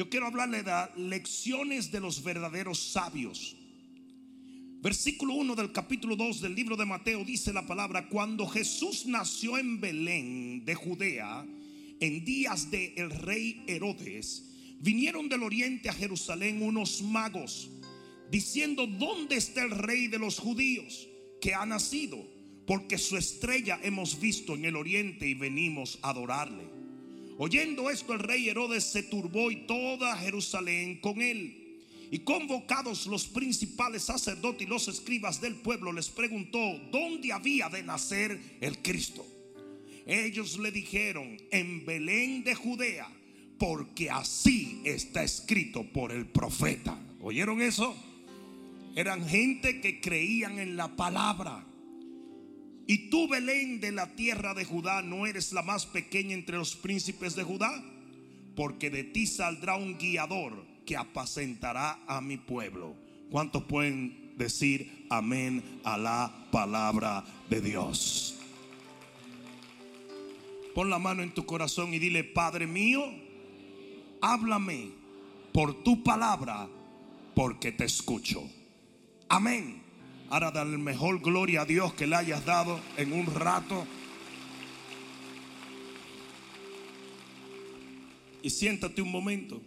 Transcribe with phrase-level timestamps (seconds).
[0.00, 3.54] Yo quiero hablarle de lecciones de los verdaderos sabios.
[4.80, 9.58] Versículo 1 del capítulo 2 del libro de Mateo dice la palabra, cuando Jesús nació
[9.58, 11.44] en Belén de Judea,
[12.00, 17.68] en días de el rey Herodes, vinieron del oriente a Jerusalén unos magos,
[18.30, 21.08] diciendo, ¿dónde está el rey de los judíos
[21.42, 22.26] que ha nacido?
[22.66, 26.79] Porque su estrella hemos visto en el oriente y venimos a adorarle.
[27.42, 31.80] Oyendo esto, el rey Herodes se turbó y toda Jerusalén con él.
[32.10, 36.58] Y convocados los principales sacerdotes y los escribas del pueblo, les preguntó
[36.92, 39.26] dónde había de nacer el Cristo.
[40.04, 43.10] Ellos le dijeron, en Belén de Judea,
[43.58, 47.00] porque así está escrito por el profeta.
[47.22, 47.96] ¿Oyeron eso?
[48.94, 51.64] Eran gente que creían en la palabra.
[52.90, 56.74] Y tú, Belén de la tierra de Judá, no eres la más pequeña entre los
[56.74, 57.70] príncipes de Judá,
[58.56, 62.96] porque de ti saldrá un guiador que apacentará a mi pueblo.
[63.30, 68.34] ¿Cuántos pueden decir amén a la palabra de Dios?
[70.74, 73.04] Pon la mano en tu corazón y dile, Padre mío,
[74.20, 74.88] háblame
[75.52, 76.68] por tu palabra,
[77.36, 78.50] porque te escucho.
[79.28, 79.79] Amén.
[80.30, 83.84] Ahora dale mejor gloria a Dios que le hayas dado en un rato.
[88.40, 89.60] Y siéntate un momento.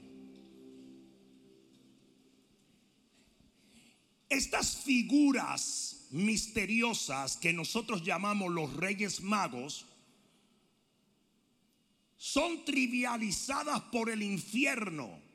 [4.29, 9.85] Estas figuras misteriosas que nosotros llamamos los reyes magos
[12.15, 15.32] son trivializadas por el infierno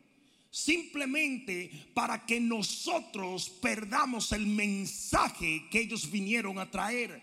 [0.51, 7.23] simplemente para que nosotros perdamos el mensaje que ellos vinieron a traer.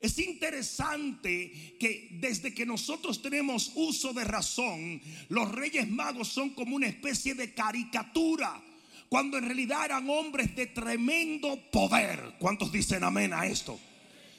[0.00, 6.74] Es interesante que desde que nosotros tenemos uso de razón, los reyes magos son como
[6.74, 8.60] una especie de caricatura,
[9.08, 12.34] cuando en realidad eran hombres de tremendo poder.
[12.40, 13.78] ¿Cuántos dicen amén a esto?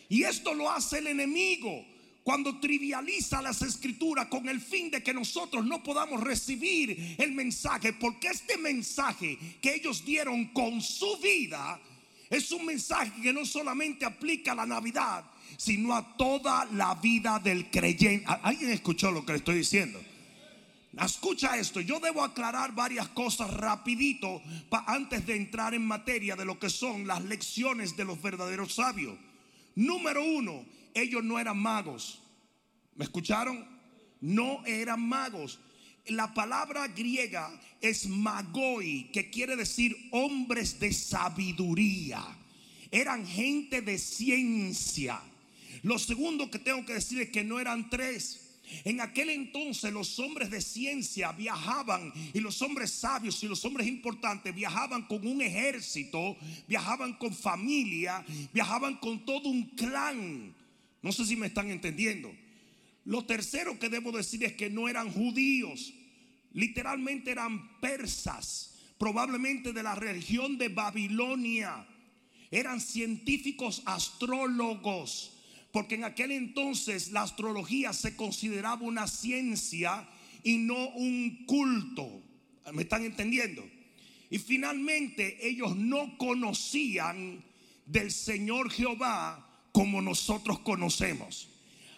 [0.09, 1.92] Y esto lo hace el enemigo
[2.23, 7.93] cuando trivializa las escrituras con el fin de que nosotros no podamos recibir el mensaje,
[7.93, 11.79] porque este mensaje que ellos dieron con su vida
[12.29, 15.25] es un mensaje que no solamente aplica a la Navidad,
[15.57, 18.25] sino a toda la vida del creyente.
[18.41, 20.01] ¿Alguien escuchó lo que le estoy diciendo?
[20.99, 24.41] Escucha esto, yo debo aclarar varias cosas rapidito
[24.85, 29.17] antes de entrar en materia de lo que son las lecciones de los verdaderos sabios.
[29.75, 32.21] Número uno, ellos no eran magos.
[32.95, 33.67] ¿Me escucharon?
[34.21, 35.59] No eran magos.
[36.07, 37.49] La palabra griega
[37.79, 42.21] es magoi, que quiere decir hombres de sabiduría.
[42.91, 45.19] Eran gente de ciencia.
[45.81, 48.43] Lo segundo que tengo que decir es que no eran tres.
[48.85, 53.87] En aquel entonces los hombres de ciencia viajaban y los hombres sabios y los hombres
[53.87, 56.37] importantes viajaban con un ejército,
[56.67, 60.55] viajaban con familia, viajaban con todo un clan.
[61.03, 62.33] No sé si me están entendiendo.
[63.05, 65.93] Lo tercero que debo decir es que no eran judíos,
[66.53, 71.85] literalmente eran persas, probablemente de la región de Babilonia.
[72.49, 75.33] Eran científicos astrólogos,
[75.73, 80.07] porque en aquel entonces la astrología se consideraba una ciencia
[80.43, 82.21] y no un culto.
[82.71, 83.67] ¿Me están entendiendo?
[84.29, 87.43] Y finalmente ellos no conocían
[87.85, 91.49] del Señor Jehová como nosotros conocemos.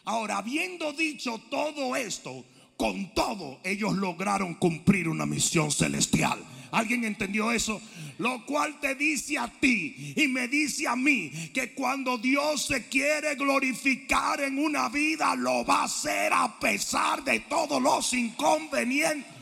[0.05, 2.43] Ahora, habiendo dicho todo esto,
[2.77, 6.43] con todo ellos lograron cumplir una misión celestial.
[6.71, 7.81] ¿Alguien entendió eso?
[8.17, 12.87] Lo cual te dice a ti y me dice a mí que cuando Dios se
[12.87, 19.34] quiere glorificar en una vida, lo va a hacer a pesar de todos los inconvenientes.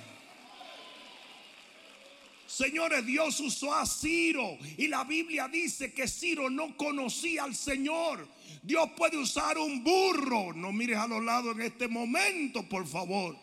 [2.54, 8.28] Señores, Dios usó a Ciro y la Biblia dice que Ciro no conocía al Señor.
[8.62, 10.54] Dios puede usar un burro.
[10.54, 13.36] No mires a los lados en este momento, por favor.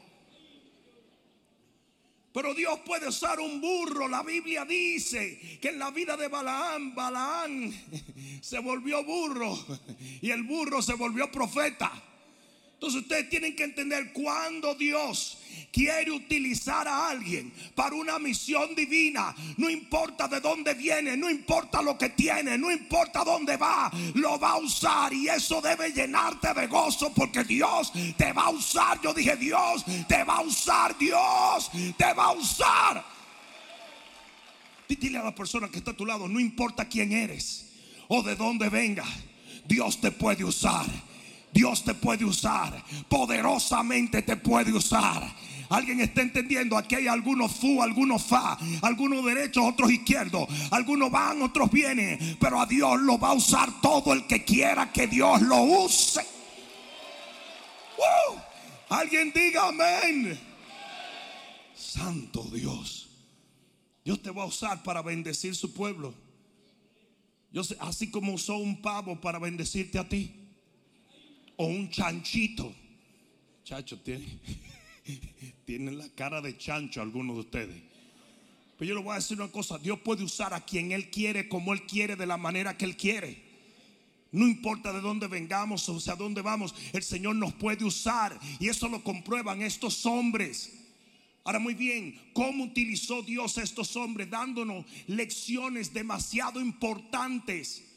[2.32, 4.06] Pero Dios puede usar un burro.
[4.06, 7.74] La Biblia dice que en la vida de Balaán, Balaán
[8.40, 9.58] se volvió burro
[10.22, 11.90] y el burro se volvió profeta.
[12.80, 15.36] Entonces ustedes tienen que entender cuando Dios
[15.70, 21.82] quiere utilizar a alguien para una misión divina, no importa de dónde viene, no importa
[21.82, 26.54] lo que tiene, no importa dónde va, lo va a usar y eso debe llenarte
[26.54, 28.98] de gozo porque Dios te va a usar.
[29.02, 33.04] Yo dije, Dios te va a usar, Dios te va a usar.
[34.88, 37.72] Dile a la persona que está a tu lado, no importa quién eres
[38.08, 39.04] o de dónde venga,
[39.66, 41.09] Dios te puede usar.
[41.52, 45.34] Dios te puede usar, poderosamente te puede usar.
[45.68, 51.42] Alguien está entendiendo, aquí hay algunos fu, algunos fa, algunos derechos, otros izquierdos, algunos van,
[51.42, 55.40] otros vienen, pero a Dios lo va a usar todo el que quiera que Dios
[55.42, 56.20] lo use.
[58.88, 60.38] Alguien diga amén.
[61.76, 63.08] Santo Dios.
[64.04, 66.12] Dios te va a usar para bendecir su pueblo.
[67.52, 70.39] Yo sé, así como usó un pavo para bendecirte a ti.
[71.60, 72.74] O un chanchito.
[73.64, 74.24] Chacho, tiene,
[75.66, 77.82] tienen la cara de chancho algunos de ustedes.
[78.78, 79.76] Pero yo le voy a decir una cosa.
[79.76, 82.96] Dios puede usar a quien Él quiere, como Él quiere, de la manera que Él
[82.96, 83.42] quiere.
[84.32, 88.40] No importa de dónde vengamos o sea, dónde vamos, el Señor nos puede usar.
[88.58, 90.72] Y eso lo comprueban estos hombres.
[91.44, 97.89] Ahora muy bien, ¿cómo utilizó Dios a estos hombres dándonos lecciones demasiado importantes?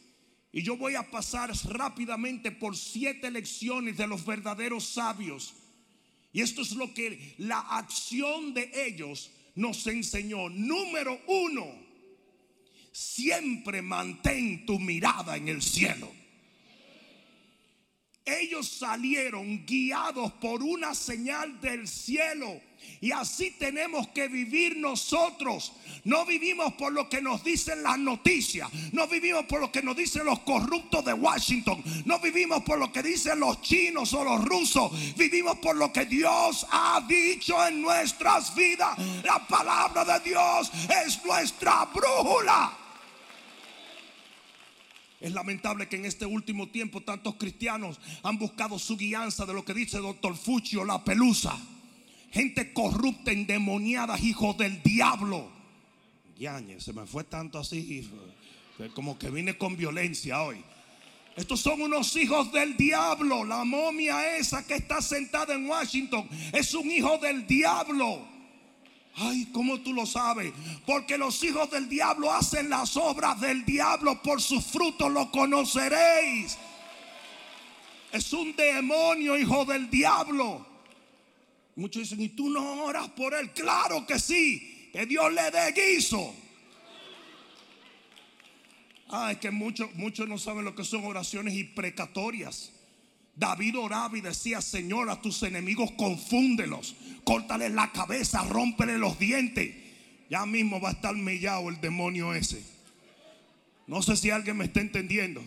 [0.56, 5.56] Y yo voy a pasar rápidamente por siete lecciones de los verdaderos sabios.
[6.32, 10.50] Y esto es lo que la acción de ellos nos enseñó.
[10.50, 11.66] Número uno,
[12.92, 16.12] siempre mantén tu mirada en el cielo.
[18.24, 22.62] Ellos salieron guiados por una señal del cielo.
[23.01, 25.74] Y así tenemos que vivir nosotros.
[26.06, 28.69] No vivimos por lo que nos dicen las noticias.
[28.91, 31.83] No vivimos por lo que nos dicen los corruptos de Washington.
[32.06, 34.91] No vivimos por lo que dicen los chinos o los rusos.
[35.15, 38.97] Vivimos por lo que Dios ha dicho en nuestras vidas.
[39.24, 40.71] La palabra de Dios
[41.06, 42.77] es nuestra brújula.
[45.24, 49.63] Es lamentable que en este último tiempo tantos cristianos han buscado su guianza de lo
[49.63, 51.57] que dice doctor Fuccio, la pelusa.
[52.33, 55.51] Gente corrupta, endemoniada, hijos del diablo.
[56.35, 58.09] Yañe, se me fue tanto así,
[58.95, 60.63] como que vine con violencia hoy.
[61.35, 63.45] Estos son unos hijos del diablo.
[63.45, 68.27] La momia esa que está sentada en Washington es un hijo del diablo.
[69.15, 70.51] Ay, ¿cómo tú lo sabes?
[70.88, 76.57] Porque los hijos del diablo hacen las obras del diablo, por sus frutos lo conoceréis.
[78.12, 80.73] Es un demonio, hijo del diablo.
[81.75, 83.52] Muchos dicen, ¿y tú no oras por él?
[83.52, 86.36] Claro que sí, que Dios le dé guiso.
[89.10, 92.72] Ah, es que muchos, muchos no saben lo que son oraciones imprecatorias.
[93.36, 99.76] David oraba y decía, Señor, a tus enemigos confúndelos, córtale la cabeza, rómpele los dientes.
[100.30, 102.64] Ya mismo va a estar mellado el demonio ese.
[103.88, 105.44] No sé si alguien me está entendiendo.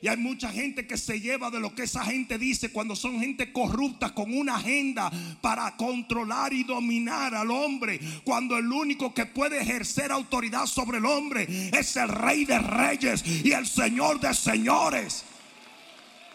[0.00, 3.20] Y hay mucha gente que se lleva de lo que esa gente dice cuando son
[3.20, 5.10] gente corrupta con una agenda
[5.40, 8.00] para controlar y dominar al hombre.
[8.24, 13.24] Cuando el único que puede ejercer autoridad sobre el hombre es el rey de reyes
[13.26, 15.24] y el señor de señores.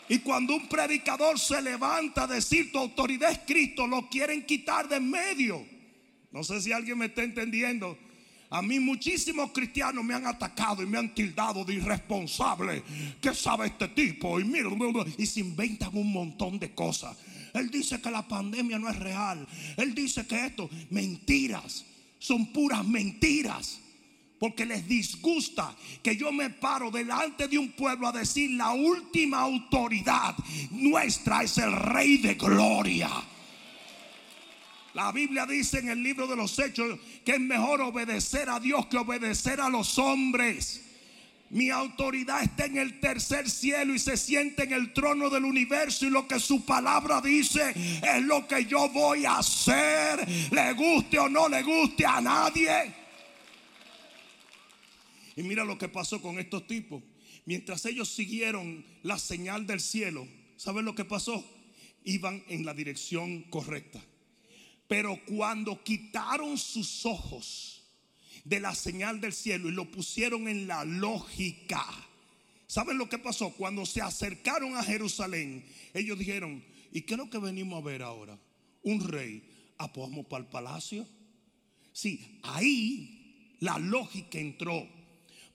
[0.10, 4.90] Y cuando un predicador se levanta a decir tu autoridad es Cristo, lo quieren quitar
[4.90, 5.66] de en medio.
[6.32, 7.98] No sé si alguien me está entendiendo.
[8.54, 12.84] A mí muchísimos cristianos me han atacado y me han tildado de irresponsable.
[13.20, 14.40] ¿Qué sabe este tipo?
[14.40, 14.70] Y mira,
[15.18, 17.18] y se inventan un montón de cosas.
[17.52, 19.48] Él dice que la pandemia no es real.
[19.76, 21.84] Él dice que esto, mentiras.
[22.20, 23.80] Son puras mentiras
[24.38, 29.40] porque les disgusta que yo me paro delante de un pueblo a decir la última
[29.40, 30.36] autoridad
[30.70, 33.10] nuestra es el Rey de Gloria.
[34.94, 38.86] La Biblia dice en el libro de los Hechos que es mejor obedecer a Dios
[38.88, 40.82] que obedecer a los hombres.
[41.50, 46.06] Mi autoridad está en el tercer cielo y se siente en el trono del universo
[46.06, 51.20] y lo que su palabra dice es lo que yo voy a hacer, le guste
[51.20, 52.94] o no le guste a nadie.
[55.36, 57.04] Y mira lo que pasó con estos tipos.
[57.46, 61.44] Mientras ellos siguieron la señal del cielo, ¿saben lo que pasó?
[62.04, 64.00] Iban en la dirección correcta.
[64.94, 67.82] Pero cuando quitaron sus ojos
[68.44, 71.84] de la señal del cielo y lo pusieron en la lógica,
[72.68, 73.50] ¿saben lo que pasó?
[73.54, 78.04] Cuando se acercaron a Jerusalén, ellos dijeron, ¿y qué es lo que venimos a ver
[78.04, 78.38] ahora?
[78.84, 79.42] Un rey.
[79.80, 81.08] Ah, para el palacio.
[81.92, 84.88] Sí, ahí la lógica entró.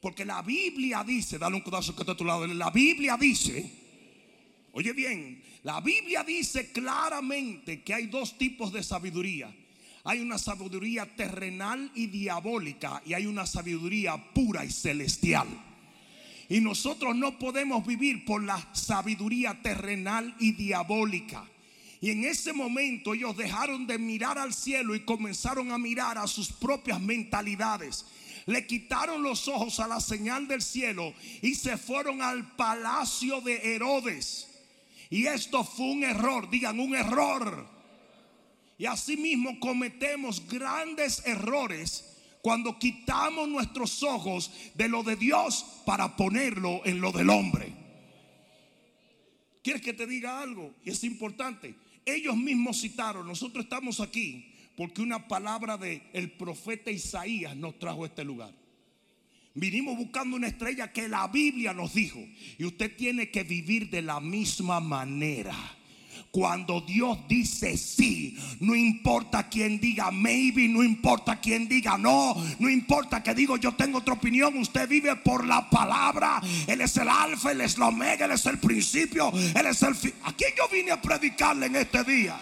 [0.01, 3.71] Porque la Biblia dice, dale un codazo que está a tu lado, la Biblia dice,
[4.73, 9.55] oye bien, la Biblia dice claramente que hay dos tipos de sabiduría.
[10.05, 15.49] Hay una sabiduría terrenal y diabólica y hay una sabiduría pura y celestial.
[16.49, 21.45] Y nosotros no podemos vivir por la sabiduría terrenal y diabólica.
[22.01, 26.27] Y en ese momento ellos dejaron de mirar al cielo y comenzaron a mirar a
[26.27, 28.07] sus propias mentalidades
[28.49, 31.13] le quitaron los ojos a la señal del cielo
[31.43, 34.49] y se fueron al palacio de Herodes.
[35.11, 37.67] Y esto fue un error, digan un error.
[38.77, 46.83] Y asimismo cometemos grandes errores cuando quitamos nuestros ojos de lo de Dios para ponerlo
[46.85, 47.75] en lo del hombre.
[49.63, 50.75] ¿Quieres que te diga algo?
[50.85, 51.75] Y es importante.
[52.07, 58.05] Ellos mismos citaron, nosotros estamos aquí porque una palabra del el profeta Isaías nos trajo
[58.05, 58.55] a este lugar.
[59.59, 62.25] Vinimos buscando una estrella que la Biblia nos dijo.
[62.59, 65.57] Y usted tiene que vivir de la misma manera.
[66.31, 72.69] Cuando Dios dice sí, no importa quien diga maybe, no importa quien diga no, no
[72.69, 76.41] importa que digo yo tengo otra opinión, usted vive por la palabra.
[76.67, 79.97] Él es el alfa, él es la omega, él es el principio, él es el
[79.97, 80.13] fin.
[80.23, 82.39] ¿A quién yo vine a predicarle en este día?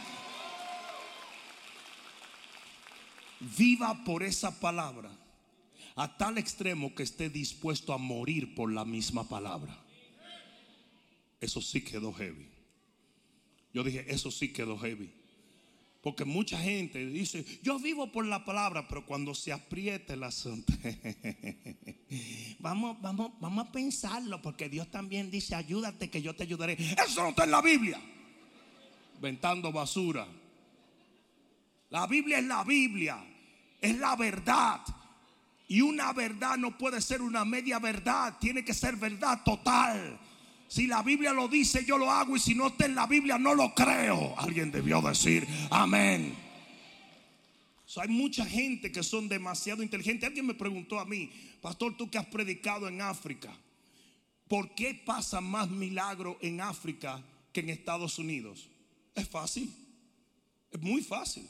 [3.57, 5.16] Viva por esa palabra
[5.97, 9.77] a tal extremo que esté dispuesto a morir por la misma palabra.
[11.41, 12.49] Eso sí quedó heavy.
[13.73, 15.11] Yo dije, eso sí quedó heavy.
[16.03, 20.73] Porque mucha gente dice, yo vivo por la palabra, pero cuando se apriete el asunto,
[22.61, 26.75] vamos, vamos, vamos a pensarlo, porque Dios también dice, ayúdate que yo te ayudaré.
[26.75, 28.01] Eso no está en la Biblia.
[29.21, 30.29] Ventando basura.
[31.91, 33.25] La Biblia es la Biblia,
[33.81, 34.83] es la verdad.
[35.69, 40.19] Y una verdad no puede ser una media verdad, tiene que ser verdad total.
[40.69, 43.39] Si la Biblia lo dice, yo lo hago y si no está en la Biblia,
[43.39, 44.39] no lo creo.
[44.39, 46.35] Alguien debió decir amén.
[47.97, 50.29] hay mucha gente que son demasiado inteligentes.
[50.29, 51.31] Alguien me preguntó a mí,
[51.61, 53.53] pastor, tú que has predicado en África,
[54.49, 58.69] ¿por qué pasa más milagro en África que en Estados Unidos?
[59.15, 59.73] Es fácil,
[60.71, 61.49] es muy fácil.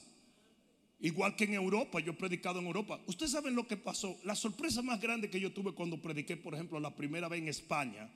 [0.98, 2.98] Igual que en Europa, yo he predicado en Europa.
[3.06, 4.18] Ustedes saben lo que pasó.
[4.24, 7.48] La sorpresa más grande que yo tuve cuando prediqué, por ejemplo, la primera vez en
[7.48, 8.10] España.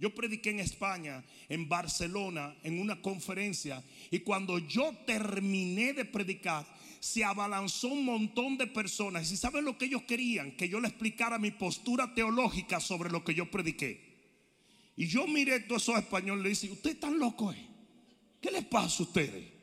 [0.00, 3.82] Yo prediqué en España, en Barcelona, en una conferencia.
[4.10, 6.66] Y cuando yo terminé de predicar,
[7.00, 9.30] se abalanzó un montón de personas.
[9.30, 10.52] ¿Y saben lo que ellos querían?
[10.56, 14.08] Que yo le explicara mi postura teológica sobre lo que yo prediqué.
[14.96, 17.54] Y yo miré a todos esos españoles y le dije, ¿ustedes están locos?
[17.54, 17.66] Eh?
[18.40, 19.57] ¿Qué les pasa a ustedes?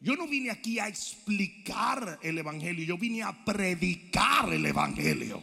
[0.00, 5.42] Yo no vine aquí a explicar el Evangelio, yo vine a predicar el Evangelio.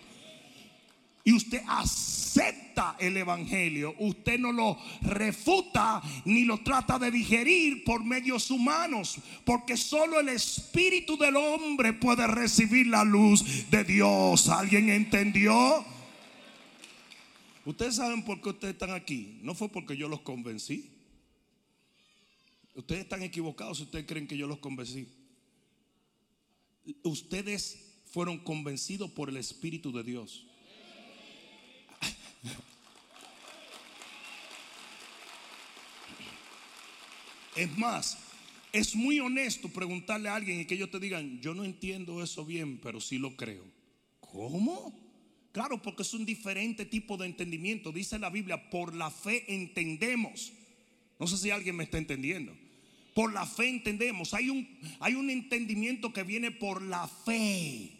[1.25, 8.03] Y usted acepta el Evangelio, usted no lo refuta ni lo trata de digerir por
[8.03, 14.49] medios humanos, porque solo el Espíritu del hombre puede recibir la luz de Dios.
[14.49, 15.85] ¿Alguien entendió?
[17.65, 19.39] Ustedes saben por qué ustedes están aquí.
[19.41, 20.92] No fue porque yo los convencí.
[22.75, 25.07] Ustedes están equivocados si ustedes creen que yo los convencí.
[27.03, 30.45] Ustedes fueron convencidos por el Espíritu de Dios.
[37.55, 38.17] Es más,
[38.71, 42.43] es muy honesto preguntarle a alguien y que ellos te digan, yo no entiendo eso
[42.43, 43.63] bien, pero sí lo creo.
[44.19, 44.99] ¿Cómo?
[45.51, 47.91] Claro, porque es un diferente tipo de entendimiento.
[47.91, 50.51] Dice la Biblia, por la fe entendemos.
[51.19, 52.57] No sé si alguien me está entendiendo.
[53.13, 54.33] Por la fe entendemos.
[54.33, 54.67] Hay un,
[54.99, 57.91] hay un entendimiento que viene por la fe.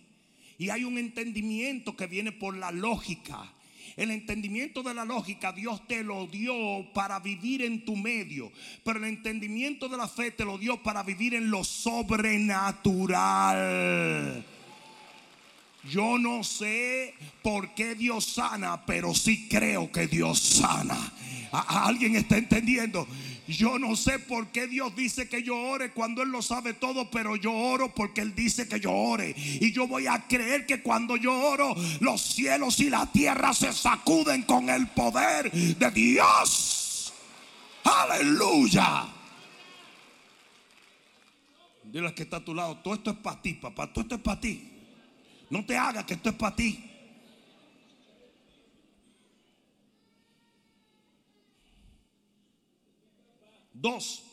[0.58, 3.54] Y hay un entendimiento que viene por la lógica.
[3.96, 6.54] El entendimiento de la lógica Dios te lo dio
[6.94, 8.52] para vivir en tu medio.
[8.84, 14.44] Pero el entendimiento de la fe te lo dio para vivir en lo sobrenatural.
[15.90, 21.14] Yo no sé por qué Dios sana, pero sí creo que Dios sana.
[21.52, 23.06] ¿Alguien está entendiendo?
[23.48, 27.12] Yo no sé por qué Dios dice que yo ore cuando Él lo sabe todo,
[27.12, 29.36] pero yo oro porque Él dice que yo ore.
[29.36, 33.74] Y yo voy a creer que cuando yo oro, los cielos y la tierra se
[33.74, 37.14] sacuden con el poder de Dios.
[37.84, 39.08] Aleluya.
[41.84, 44.22] Dile que está a tu lado, todo esto es para ti, papá, todo esto es
[44.22, 44.70] para ti.
[45.50, 46.93] No te hagas que esto es para ti.
[53.84, 54.24] Dos,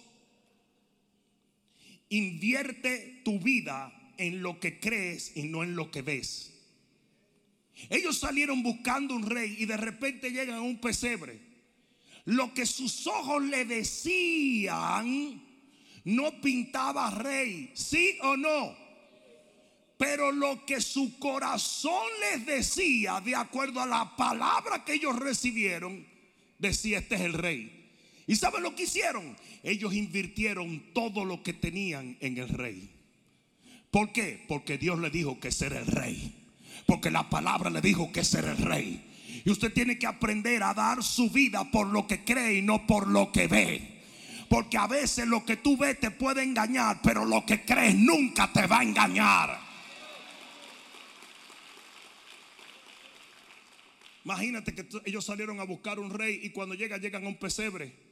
[2.08, 6.52] invierte tu vida en lo que crees y no en lo que ves.
[7.88, 11.40] Ellos salieron buscando un rey y de repente llegan a un pesebre.
[12.26, 15.42] Lo que sus ojos le decían
[16.04, 18.76] no pintaba rey, sí o no.
[19.98, 26.06] Pero lo que su corazón les decía, de acuerdo a la palabra que ellos recibieron,
[26.56, 27.79] decía, este es el rey.
[28.30, 29.36] ¿Y saben lo que hicieron?
[29.64, 32.88] Ellos invirtieron todo lo que tenían en el rey.
[33.90, 34.44] ¿Por qué?
[34.46, 36.32] Porque Dios le dijo que ser el rey.
[36.86, 39.04] Porque la palabra le dijo que ser el rey.
[39.44, 42.86] Y usted tiene que aprender a dar su vida por lo que cree y no
[42.86, 44.00] por lo que ve.
[44.48, 48.52] Porque a veces lo que tú ves te puede engañar, pero lo que crees nunca
[48.52, 49.58] te va a engañar.
[54.24, 58.09] Imagínate que ellos salieron a buscar un rey y cuando llegan, llegan a un pesebre.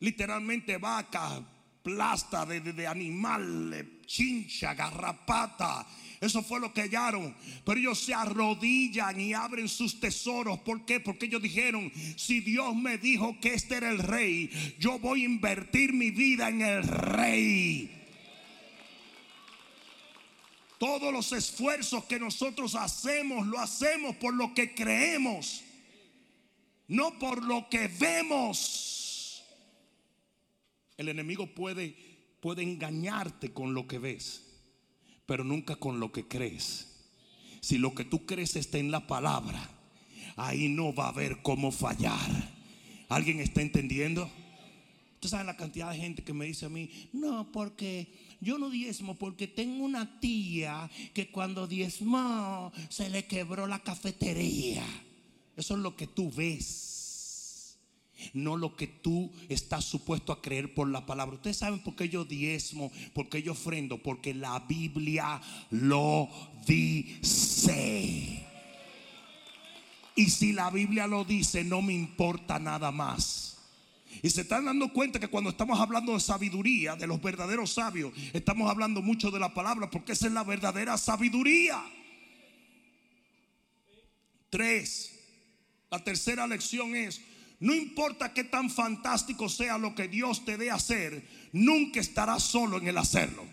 [0.00, 1.42] Literalmente vaca,
[1.82, 5.86] plasta de, de, de animal, chincha, garrapata.
[6.20, 7.34] Eso fue lo que hallaron.
[7.64, 10.58] Pero ellos se arrodillan y abren sus tesoros.
[10.60, 11.00] ¿Por qué?
[11.00, 15.26] Porque ellos dijeron, si Dios me dijo que este era el rey, yo voy a
[15.26, 17.96] invertir mi vida en el rey.
[20.78, 25.62] Todos los esfuerzos que nosotros hacemos, lo hacemos por lo que creemos,
[26.88, 28.89] no por lo que vemos.
[31.00, 31.96] El enemigo puede,
[32.40, 34.42] puede engañarte con lo que ves,
[35.24, 36.88] pero nunca con lo que crees.
[37.62, 39.66] Si lo que tú crees está en la palabra,
[40.36, 42.52] ahí no va a haber cómo fallar.
[43.08, 44.30] ¿Alguien está entendiendo?
[45.14, 48.68] Usted sabe la cantidad de gente que me dice a mí, no, porque yo no
[48.68, 54.84] diezmo porque tengo una tía que cuando diezmó se le quebró la cafetería.
[55.56, 56.89] Eso es lo que tú ves,
[58.32, 61.36] no lo que tú estás supuesto a creer por la palabra.
[61.36, 66.28] Ustedes saben por qué yo diezmo, por qué yo ofrendo, porque la Biblia lo
[66.66, 68.46] dice.
[70.16, 73.58] Y si la Biblia lo dice, no me importa nada más.
[74.22, 78.12] Y se están dando cuenta que cuando estamos hablando de sabiduría, de los verdaderos sabios,
[78.32, 81.82] estamos hablando mucho de la palabra, porque esa es la verdadera sabiduría.
[84.50, 85.12] Tres,
[85.90, 87.20] la tercera lección es,
[87.60, 92.78] no importa qué tan fantástico sea lo que Dios te dé hacer, nunca estarás solo
[92.78, 93.44] en el hacerlo.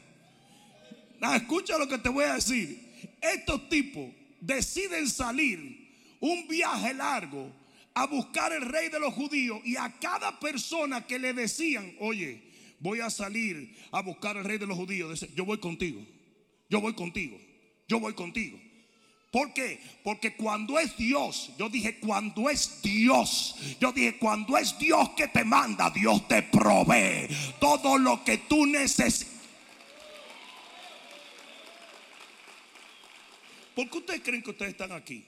[1.35, 2.87] escucha lo que te voy a decir.
[3.21, 4.09] Estos tipos
[4.39, 7.51] deciden salir un viaje largo
[7.93, 12.43] a buscar el rey de los judíos y a cada persona que le decían, oye,
[12.79, 16.01] voy a salir a buscar el rey de los judíos, yo voy contigo,
[16.69, 17.37] yo voy contigo,
[17.87, 18.57] yo voy contigo.
[19.31, 19.79] ¿Por qué?
[20.03, 25.27] Porque cuando es Dios, yo dije cuando es Dios, yo dije cuando es Dios que
[25.27, 27.27] te manda, Dios te provee
[27.59, 29.35] todo lo que tú necesitas.
[33.75, 35.23] ¿Por qué ustedes creen que ustedes están aquí?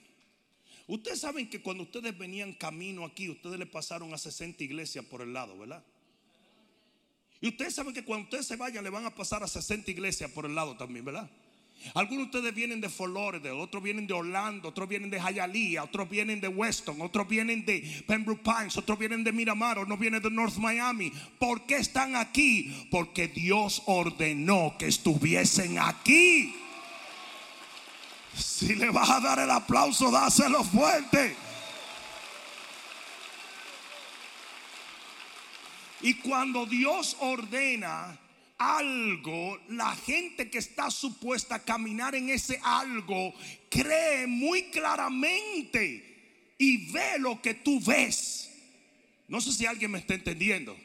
[0.87, 5.21] Ustedes saben que cuando ustedes venían camino aquí, ustedes le pasaron a 60 iglesias por
[5.21, 5.83] el lado, ¿verdad?
[7.41, 10.31] Y ustedes saben que cuando ustedes se vayan, le van a pasar a 60 iglesias
[10.31, 11.29] por el lado también, ¿verdad?
[11.93, 16.09] Algunos de ustedes vienen de Florida, otros vienen de Orlando, otros vienen de Hialeah, otros
[16.09, 20.29] vienen de Weston, otros vienen de Pembroke Pines, otros vienen de Miramar, otros vienen de
[20.29, 21.11] North Miami.
[21.39, 22.87] ¿Por qué están aquí?
[22.91, 26.55] Porque Dios ordenó que estuviesen aquí.
[28.35, 31.35] Si le vas a dar el aplauso, dáselo fuerte.
[36.01, 38.17] Y cuando Dios ordena
[38.59, 43.33] algo, la gente que está supuesta a caminar en ese algo
[43.69, 48.51] cree muy claramente y ve lo que tú ves.
[49.29, 50.77] No sé si alguien me está entendiendo.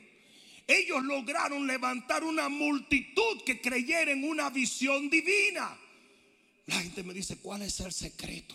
[0.66, 5.76] Ellos lograron levantar una multitud que creyera en una visión divina.
[6.66, 8.54] La gente me dice, ¿cuál es el secreto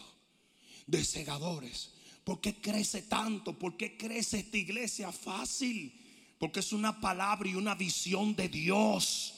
[0.87, 1.91] de segadores?
[2.23, 3.59] ¿Por qué crece tanto?
[3.59, 5.98] ¿Por qué crece esta iglesia fácil?
[6.39, 9.35] Porque es una palabra y una visión de Dios.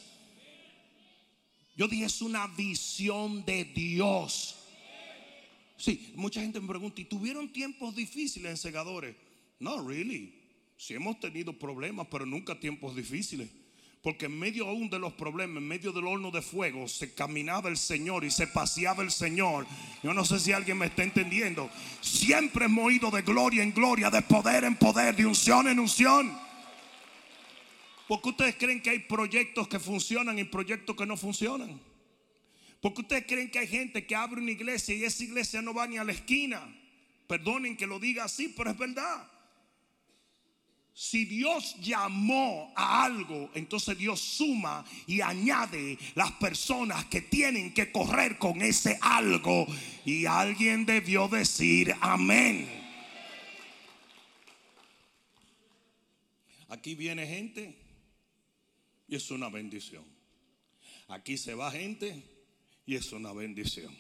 [1.76, 4.58] Yo dije, es una visión de Dios.
[5.78, 9.16] Sí, mucha gente me pregunta, ¿y tuvieron tiempos difíciles en segadores?
[9.60, 10.32] No, really.
[10.78, 13.50] Sí hemos tenido problemas, pero nunca tiempos difíciles.
[14.04, 17.70] Porque en medio aún de los problemas, en medio del horno de fuego, se caminaba
[17.70, 19.66] el Señor y se paseaba el Señor.
[20.04, 21.70] Yo no sé si alguien me está entendiendo.
[22.02, 26.51] Siempre hemos ido de gloria en gloria, de poder en poder, de unción en unción.
[28.12, 31.80] Porque ustedes creen que hay proyectos que funcionan y proyectos que no funcionan.
[32.82, 35.88] Porque ustedes creen que hay gente que abre una iglesia y esa iglesia no va
[35.88, 36.62] ni a la esquina.
[37.26, 39.32] Perdonen que lo diga así, pero es verdad.
[40.94, 47.94] Si Dios llamó a algo, entonces Dios suma y añade las personas que tienen que
[47.94, 49.66] correr con ese algo.
[50.04, 52.70] Y alguien debió decir amén.
[56.68, 57.81] Aquí viene gente
[59.12, 60.06] y es una bendición.
[61.10, 62.24] Aquí se va gente
[62.86, 63.94] y es una bendición.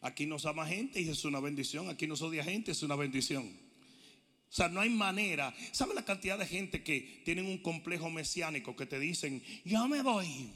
[0.00, 1.90] Aquí nos ama gente y es una bendición.
[1.90, 3.44] Aquí nos odia gente es una bendición.
[3.46, 5.54] O sea, no hay manera.
[5.70, 10.00] ¿Sabe la cantidad de gente que tienen un complejo mesiánico que te dicen, yo me
[10.00, 10.50] voy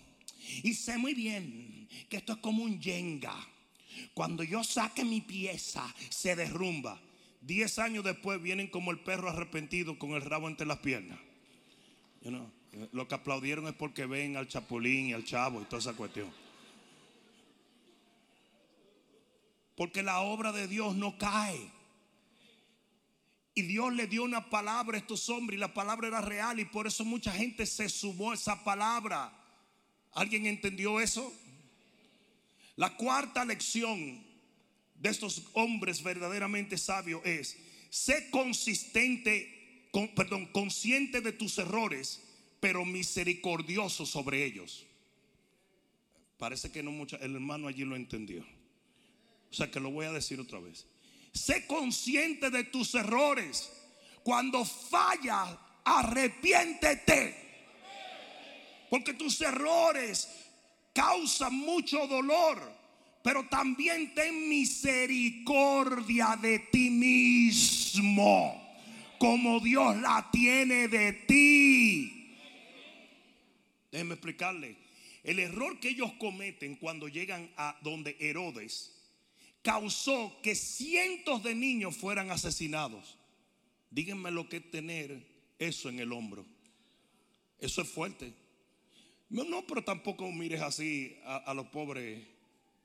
[0.62, 3.36] y sé muy bien que esto es como un yenga.
[4.14, 6.98] Cuando yo saque mi pieza, se derrumba.
[7.42, 11.18] Diez años después vienen como el perro arrepentido con el rabo entre las piernas.
[12.22, 12.50] You know,
[12.92, 16.32] lo que aplaudieron es porque ven al chapulín y al chavo y toda esa cuestión.
[19.76, 21.70] Porque la obra de Dios no cae.
[23.54, 26.64] Y Dios le dio una palabra a estos hombres y la palabra era real y
[26.64, 29.32] por eso mucha gente se sumó a esa palabra.
[30.12, 31.32] ¿Alguien entendió eso?
[32.76, 34.24] La cuarta lección
[34.94, 37.56] de estos hombres verdaderamente sabios es,
[37.90, 42.22] sé consistente, perdón, consciente de tus errores,
[42.60, 44.86] pero misericordioso sobre ellos.
[46.38, 48.44] Parece que no mucha, el hermano allí lo entendió.
[49.50, 50.86] O sea que lo voy a decir otra vez.
[51.32, 53.72] Sé consciente de tus errores.
[54.22, 57.34] Cuando fallas, arrepiéntete.
[58.88, 60.28] Porque tus errores
[60.92, 62.80] causan mucho dolor.
[63.22, 68.66] Pero también ten misericordia de ti mismo.
[69.18, 72.19] Como Dios la tiene de ti.
[73.90, 74.76] Déjenme explicarle.
[75.22, 78.96] El error que ellos cometen cuando llegan a donde Herodes
[79.62, 83.18] causó que cientos de niños fueran asesinados.
[83.90, 85.26] Díganme lo que es tener
[85.58, 86.46] eso en el hombro.
[87.58, 88.32] Eso es fuerte.
[89.28, 92.26] No, no, pero tampoco mires así a, los pobres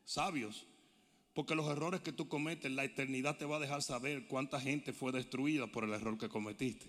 [0.04, 0.68] sabios.
[1.34, 4.94] Porque los errores que tú cometes, la eternidad te va a dejar saber cuánta gente
[4.94, 6.86] fue destruida por el error que cometiste.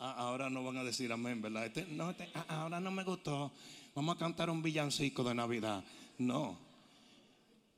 [0.00, 1.66] Ah, ahora no van a decir amén, ¿verdad?
[1.66, 3.50] Este, no, este, ah, ahora no me gustó.
[3.96, 5.82] Vamos a cantar un villancico de Navidad.
[6.18, 6.56] No.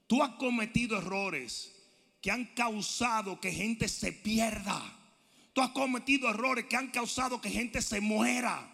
[0.07, 1.73] Tú has cometido errores
[2.21, 4.83] que han causado que gente se pierda.
[5.55, 8.71] Tú has cometido errores que han causado que gente se muera.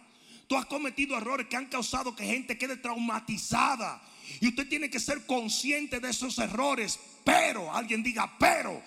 [0.47, 4.01] Tú has cometido errores que han causado que gente quede traumatizada.
[4.41, 6.99] Y usted tiene que ser consciente de esos errores.
[7.23, 8.83] Pero, alguien diga, pero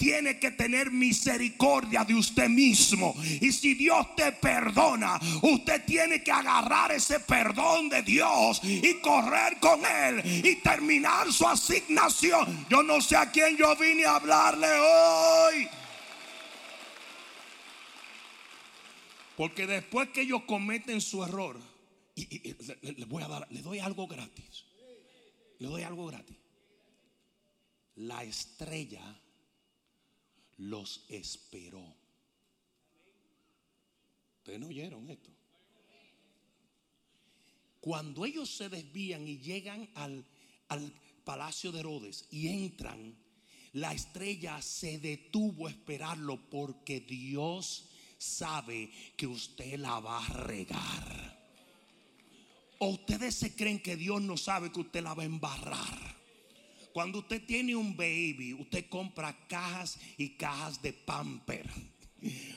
[0.00, 3.14] tiene que tener misericordia de usted mismo.
[3.22, 9.58] Y si Dios te perdona, usted tiene que agarrar ese perdón de Dios y correr
[9.60, 12.66] con él y terminar su asignación.
[12.70, 15.68] Yo no sé a quién yo vine a hablarle hoy.
[19.36, 21.60] Porque después que ellos cometen su error,
[22.14, 24.64] y, le, voy a dar, le doy algo gratis.
[25.58, 26.38] Le doy algo gratis.
[27.96, 29.02] La estrella
[30.60, 31.96] los esperó.
[34.38, 35.30] Ustedes no oyeron esto.
[37.80, 40.24] Cuando ellos se desvían y llegan al,
[40.68, 40.92] al
[41.24, 43.16] palacio de Herodes y entran,
[43.72, 51.40] la estrella se detuvo a esperarlo porque Dios sabe que usted la va a regar.
[52.78, 56.19] ¿O ustedes se creen que Dios no sabe que usted la va a embarrar?
[56.92, 61.68] Cuando usted tiene un baby, usted compra cajas y cajas de pamper.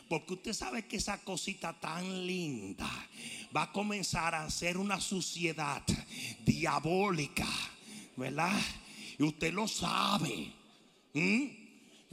[0.09, 2.89] Porque usted sabe que esa cosita tan linda
[3.55, 5.83] va a comenzar a ser una suciedad
[6.45, 7.47] diabólica,
[8.17, 8.59] ¿verdad?
[9.17, 10.51] Y usted lo sabe.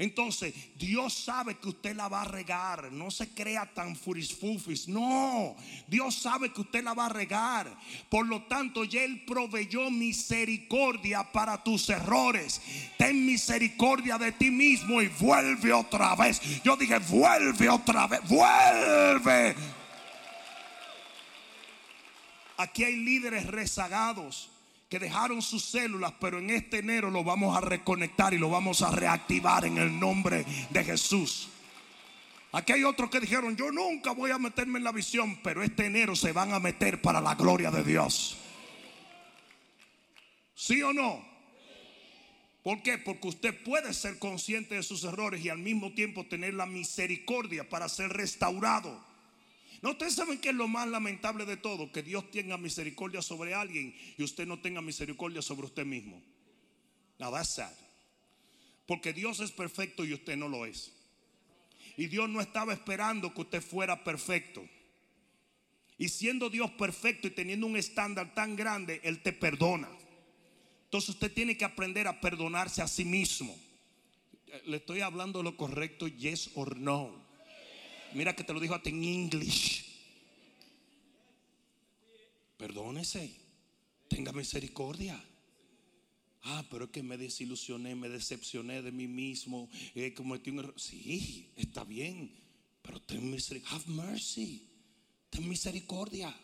[0.01, 2.91] Entonces, Dios sabe que usted la va a regar.
[2.91, 4.89] No se crea tan furisfufis.
[4.89, 5.55] No,
[5.89, 7.77] Dios sabe que usted la va a regar.
[8.09, 12.63] Por lo tanto, ya Él proveyó misericordia para tus errores.
[12.97, 16.41] Ten misericordia de ti mismo y vuelve otra vez.
[16.65, 18.21] Yo dije, vuelve otra vez.
[18.27, 19.55] Vuelve.
[22.57, 24.50] Aquí hay líderes rezagados
[24.91, 28.83] que dejaron sus células, pero en este enero lo vamos a reconectar y lo vamos
[28.83, 31.49] a reactivar en el nombre de Jesús.
[32.51, 35.87] Aquí hay otros que dijeron, yo nunca voy a meterme en la visión, pero este
[35.87, 38.37] enero se van a meter para la gloria de Dios.
[40.57, 41.25] ¿Sí o no?
[42.65, 42.99] ¿Por qué?
[42.99, 47.69] Porque usted puede ser consciente de sus errores y al mismo tiempo tener la misericordia
[47.69, 49.10] para ser restaurado.
[49.83, 53.55] No, ustedes saben que es lo más lamentable de todo, que Dios tenga misericordia sobre
[53.55, 56.23] alguien y usted no tenga misericordia sobre usted mismo.
[57.19, 57.73] Now that's sad.
[58.87, 60.93] Porque Dios es perfecto y usted no lo es.
[61.97, 64.67] Y Dios no estaba esperando que usted fuera perfecto.
[65.97, 69.89] Y siendo Dios perfecto y teniendo un estándar tan grande, Él te perdona.
[70.85, 73.57] Entonces usted tiene que aprender a perdonarse a sí mismo.
[74.67, 77.30] Le estoy hablando lo correcto, yes or no.
[78.15, 79.85] Mira que te lo dijo hasta en inglés.
[82.57, 83.35] Perdónese.
[84.09, 85.23] Tenga misericordia.
[86.43, 89.69] Ah, pero es que me desilusioné, me decepcioné de mí mismo.
[89.95, 90.75] Eh, cometí un error.
[90.77, 92.35] Sí, está bien.
[92.83, 93.77] Pero ten misericordia.
[93.77, 94.69] Have mercy.
[95.31, 96.35] Ten misericordia.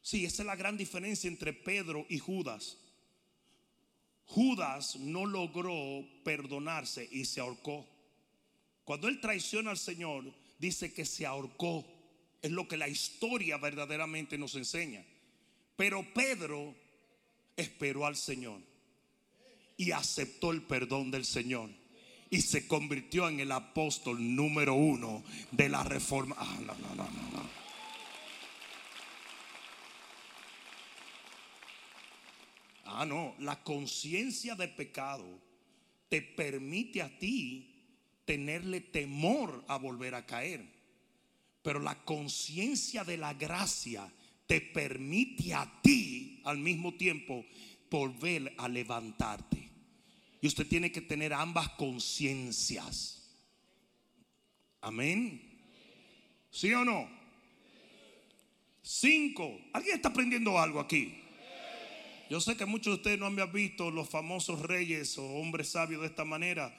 [0.00, 2.78] Sí, esa es la gran diferencia entre Pedro y Judas.
[4.26, 7.86] Judas no logró perdonarse y se ahorcó.
[8.84, 11.84] Cuando él traiciona al Señor, dice que se ahorcó.
[12.40, 15.04] Es lo que la historia verdaderamente nos enseña.
[15.76, 16.74] Pero Pedro
[17.56, 18.60] esperó al Señor
[19.76, 21.70] y aceptó el perdón del Señor
[22.30, 26.34] y se convirtió en el apóstol número uno de la reforma.
[26.38, 27.50] Ah, no, no, no, no.
[32.84, 35.24] Ah, no, la conciencia de pecado
[36.08, 37.71] te permite a ti
[38.24, 40.64] tenerle temor a volver a caer.
[41.62, 44.10] Pero la conciencia de la gracia
[44.46, 47.44] te permite a ti al mismo tiempo
[47.90, 49.70] volver a levantarte.
[50.40, 53.22] Y usted tiene que tener ambas conciencias.
[54.80, 55.40] Amén.
[56.50, 57.08] ¿Sí o no?
[58.82, 59.60] Cinco.
[59.72, 61.22] ¿Alguien está aprendiendo algo aquí?
[62.28, 66.00] Yo sé que muchos de ustedes no han visto los famosos reyes o hombres sabios
[66.00, 66.74] de esta manera,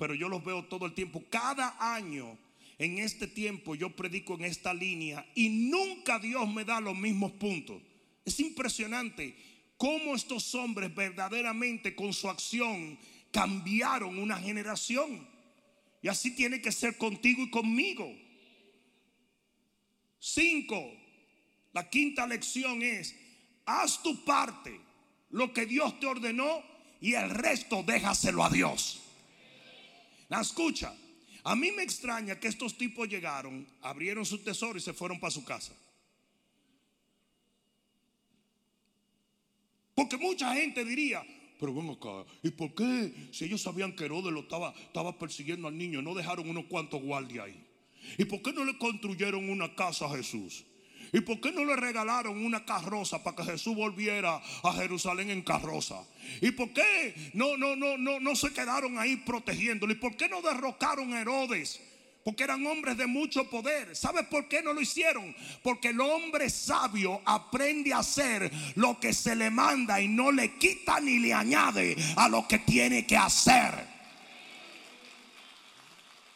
[0.00, 1.22] pero yo los veo todo el tiempo.
[1.28, 2.38] Cada año
[2.78, 7.32] en este tiempo yo predico en esta línea y nunca Dios me da los mismos
[7.32, 7.82] puntos.
[8.24, 9.36] Es impresionante
[9.76, 12.98] cómo estos hombres verdaderamente con su acción
[13.30, 15.28] cambiaron una generación.
[16.00, 18.10] Y así tiene que ser contigo y conmigo.
[20.18, 20.82] Cinco,
[21.74, 23.14] la quinta lección es,
[23.66, 24.80] haz tu parte,
[25.28, 26.62] lo que Dios te ordenó
[27.02, 29.00] y el resto déjaselo a Dios.
[30.30, 30.94] La escucha.
[31.42, 35.30] A mí me extraña que estos tipos llegaron, abrieron su tesoro y se fueron para
[35.30, 35.74] su casa.
[39.94, 41.22] Porque mucha gente diría,
[41.58, 45.66] pero ven acá, ¿y por qué si ellos sabían que Herodes lo estaba, estaba persiguiendo
[45.66, 47.66] al niño, no dejaron unos cuantos guardias ahí?
[48.16, 50.64] ¿Y por qué no le construyeron una casa a Jesús?
[51.12, 55.42] ¿Y por qué no le regalaron una carroza para que Jesús volviera a Jerusalén en
[55.42, 55.96] carroza?
[56.40, 59.92] ¿Y por qué no, no, no, no, no se quedaron ahí protegiéndolo?
[59.92, 61.80] ¿Y por qué no derrocaron a Herodes?
[62.24, 63.96] Porque eran hombres de mucho poder.
[63.96, 65.34] ¿Sabes por qué no lo hicieron?
[65.62, 70.56] Porque el hombre sabio aprende a hacer lo que se le manda y no le
[70.58, 73.88] quita ni le añade a lo que tiene que hacer.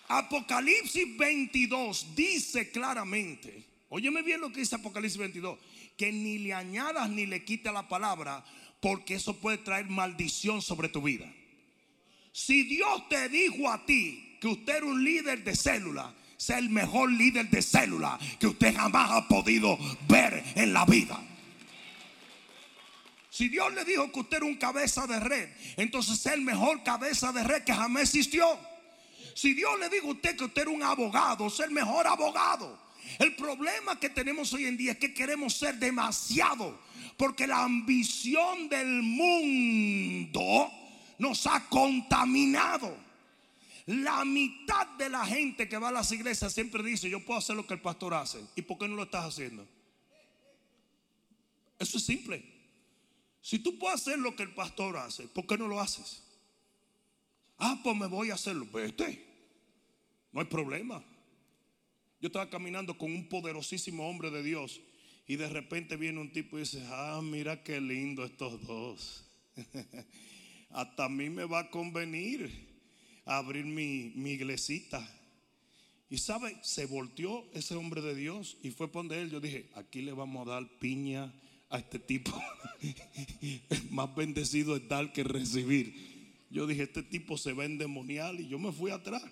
[0.08, 5.56] Apocalipsis 22 dice claramente Óyeme bien lo que dice Apocalipsis 22.
[5.96, 8.44] Que ni le añadas ni le quites la palabra,
[8.80, 11.32] porque eso puede traer maldición sobre tu vida.
[12.32, 16.70] Si Dios te dijo a ti que usted era un líder de célula, sea el
[16.70, 19.78] mejor líder de célula que usted jamás ha podido
[20.08, 21.22] ver en la vida.
[23.30, 26.82] Si Dios le dijo que usted era un cabeza de red, entonces sea el mejor
[26.82, 28.58] cabeza de red que jamás existió.
[29.36, 32.82] Si Dios le dijo a usted que usted era un abogado, sea el mejor abogado.
[33.18, 36.78] El problema que tenemos hoy en día es que queremos ser demasiado,
[37.16, 40.70] porque la ambición del mundo
[41.18, 42.96] nos ha contaminado.
[43.86, 47.54] La mitad de la gente que va a las iglesias siempre dice, yo puedo hacer
[47.54, 48.40] lo que el pastor hace.
[48.56, 49.66] ¿Y por qué no lo estás haciendo?
[51.78, 52.42] Eso es simple.
[53.42, 56.22] Si tú puedes hacer lo que el pastor hace, ¿por qué no lo haces?
[57.58, 58.66] Ah, pues me voy a hacerlo.
[58.72, 59.22] Vete.
[60.32, 61.04] No hay problema.
[62.24, 64.80] Yo estaba caminando con un poderosísimo hombre de Dios
[65.28, 69.26] y de repente viene un tipo y dice, ah, mira qué lindo estos dos.
[70.70, 72.50] Hasta a mí me va a convenir
[73.26, 75.06] abrir mi, mi iglesita.
[76.08, 79.30] Y sabe, se volteó ese hombre de Dios y fue por él.
[79.30, 81.30] Yo dije, aquí le vamos a dar piña
[81.68, 82.32] a este tipo.
[83.90, 85.94] Más bendecido es dar que recibir.
[86.48, 89.22] Yo dije, este tipo se va a endemoniar y yo me fui atrás.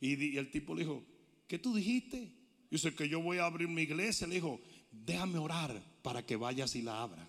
[0.00, 1.04] Y, y el tipo le dijo,
[1.46, 2.32] ¿qué tú dijiste?
[2.70, 4.26] Dice que yo voy a abrir mi iglesia.
[4.26, 7.28] Le dijo, déjame orar para que vayas y la abra.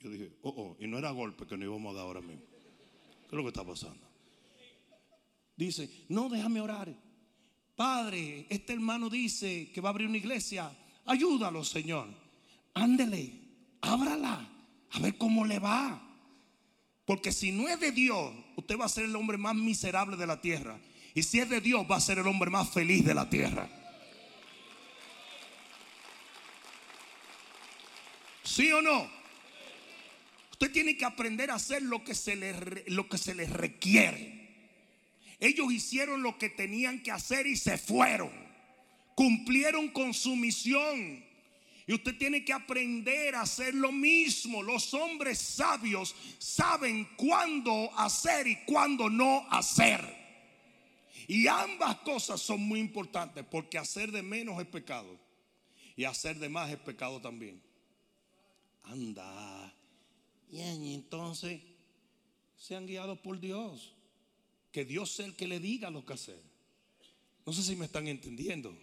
[0.00, 2.42] Yo dije, oh, oh, y no era golpe que no íbamos a dar ahora mismo.
[2.42, 4.06] ¿Qué es lo que está pasando?
[5.56, 6.94] Dice, no, déjame orar.
[7.74, 10.70] Padre, este hermano dice que va a abrir una iglesia.
[11.04, 12.08] Ayúdalo, Señor.
[12.74, 13.32] Ándele,
[13.80, 14.48] ábrala,
[14.90, 16.04] a ver cómo le va.
[17.04, 20.26] Porque si no es de Dios, usted va a ser el hombre más miserable de
[20.26, 20.78] la tierra.
[21.14, 23.68] Y si es de Dios, va a ser el hombre más feliz de la tierra.
[28.42, 29.08] ¿Sí o no?
[30.52, 34.38] Usted tiene que aprender a hacer lo que se le, lo que se les requiere.
[35.38, 38.32] Ellos hicieron lo que tenían que hacer y se fueron.
[39.14, 41.24] Cumplieron con su misión.
[41.86, 44.62] Y usted tiene que aprender a hacer lo mismo.
[44.62, 50.17] Los hombres sabios saben cuándo hacer y cuándo no hacer.
[51.28, 55.16] Y ambas cosas son muy importantes porque hacer de menos es pecado
[55.94, 57.62] y hacer de más es pecado también.
[58.84, 59.72] Anda.
[60.50, 61.60] Y entonces
[62.56, 63.92] sean guiados por Dios.
[64.72, 66.40] Que Dios sea el que le diga lo que hacer.
[67.44, 68.74] No sé si me están entendiendo.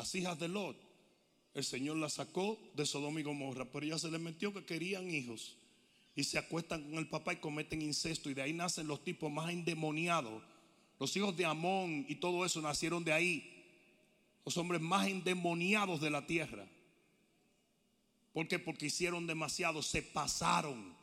[0.00, 0.78] las hijas de Lot,
[1.52, 5.10] el Señor las sacó de Sodoma y Gomorra, pero ya se les metió que querían
[5.10, 5.58] hijos
[6.14, 9.30] y se acuestan con el papá y cometen incesto y de ahí nacen los tipos
[9.30, 10.42] más endemoniados.
[10.98, 13.56] Los hijos de Amón y todo eso nacieron de ahí.
[14.44, 16.66] Los hombres más endemoniados de la tierra.
[18.32, 18.58] ¿Por qué?
[18.58, 20.94] Porque hicieron demasiado, se pasaron.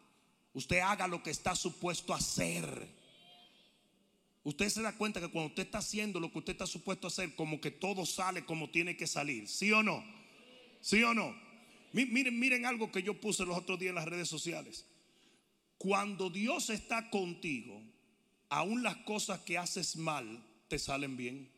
[0.53, 2.87] Usted haga lo que está supuesto a hacer.
[4.43, 7.09] Usted se da cuenta que cuando usted está haciendo lo que usted está supuesto a
[7.09, 9.47] hacer, como que todo sale como tiene que salir.
[9.47, 10.03] ¿Sí o no?
[10.79, 11.35] ¿Sí o no?
[11.91, 14.85] Miren, miren algo que yo puse los otros días en las redes sociales.
[15.77, 17.81] Cuando Dios está contigo,
[18.49, 21.49] aún las cosas que haces mal te salen bien.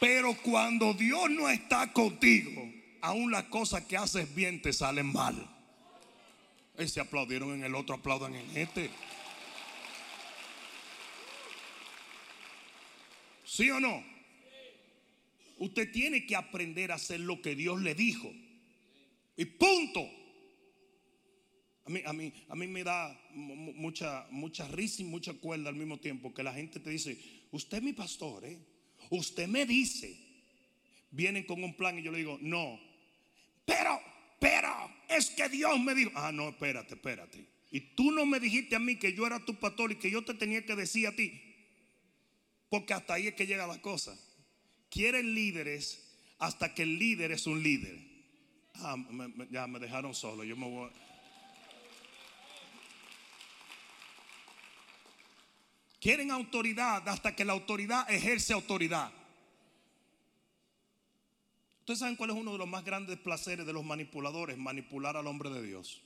[0.00, 5.34] Pero cuando Dios no está contigo, aún las cosas que haces bien te salen mal.
[6.76, 8.90] Ese aplaudieron en el otro, aplaudan en este.
[13.44, 14.17] ¿Sí o no?
[15.58, 18.32] Usted tiene que aprender a hacer lo que Dios le dijo.
[19.36, 20.08] Y punto.
[21.86, 26.52] A mí, me da mucha, mucha risa y mucha cuerda al mismo tiempo que la
[26.52, 27.18] gente te dice,
[27.50, 28.58] usted es mi pastor, ¿eh?
[29.08, 30.14] usted me dice,
[31.10, 32.78] vienen con un plan y yo le digo, no,
[33.64, 34.00] pero,
[34.38, 37.46] pero, es que Dios me dijo, ah, no, espérate, espérate.
[37.70, 40.22] Y tú no me dijiste a mí que yo era tu pastor y que yo
[40.24, 41.40] te tenía que decir a ti.
[42.68, 44.18] Porque hasta ahí es que llega la cosa.
[44.90, 46.04] Quieren líderes
[46.38, 47.98] hasta que el líder es un líder.
[48.76, 48.96] Ah,
[49.50, 50.44] ya me dejaron solo.
[50.44, 50.90] Yo me voy.
[56.00, 59.12] Quieren autoridad hasta que la autoridad ejerce autoridad.
[61.80, 65.26] Ustedes saben cuál es uno de los más grandes placeres de los manipuladores, manipular al
[65.26, 66.02] hombre de Dios.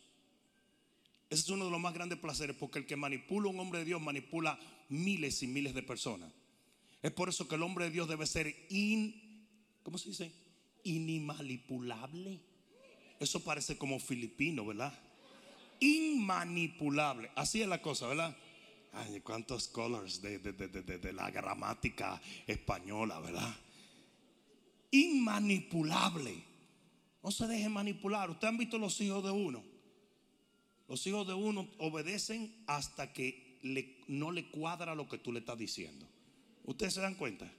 [1.28, 3.80] Ese es uno de los más grandes placeres porque el que manipula a un hombre
[3.80, 6.32] de Dios manipula miles y miles de personas.
[7.02, 9.48] Es por eso que el hombre de Dios debe ser in,
[9.82, 10.32] ¿cómo se dice?
[10.84, 12.40] Inimanipulable.
[13.18, 14.96] Eso parece como filipino, ¿verdad?
[15.80, 17.30] Inmanipulable.
[17.34, 18.36] Así es la cosa, ¿verdad?
[18.92, 23.54] Ay, cuántos colors de, de la gramática española, ¿verdad?
[24.92, 26.44] Inmanipulable.
[27.22, 28.30] No se deje manipular.
[28.30, 29.64] Ustedes han visto los hijos de uno.
[30.88, 33.58] Los hijos de uno obedecen hasta que
[34.08, 36.06] no le cuadra lo que tú le estás diciendo.
[36.64, 37.50] Ustedes se dan cuenta.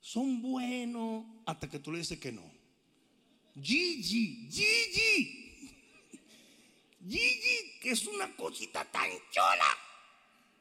[0.00, 2.42] Son buenos hasta que tú le dices que no.
[3.60, 5.70] Gigi, Gigi.
[7.08, 9.76] Gigi, que es una cosita tan chola.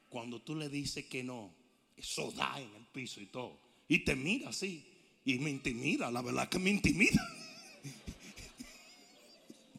[0.09, 1.53] Cuando tú le dices que no,
[1.97, 3.59] eso da en el piso y todo.
[3.87, 4.83] Y te mira así.
[5.25, 7.21] Y me intimida, la verdad que me intimida.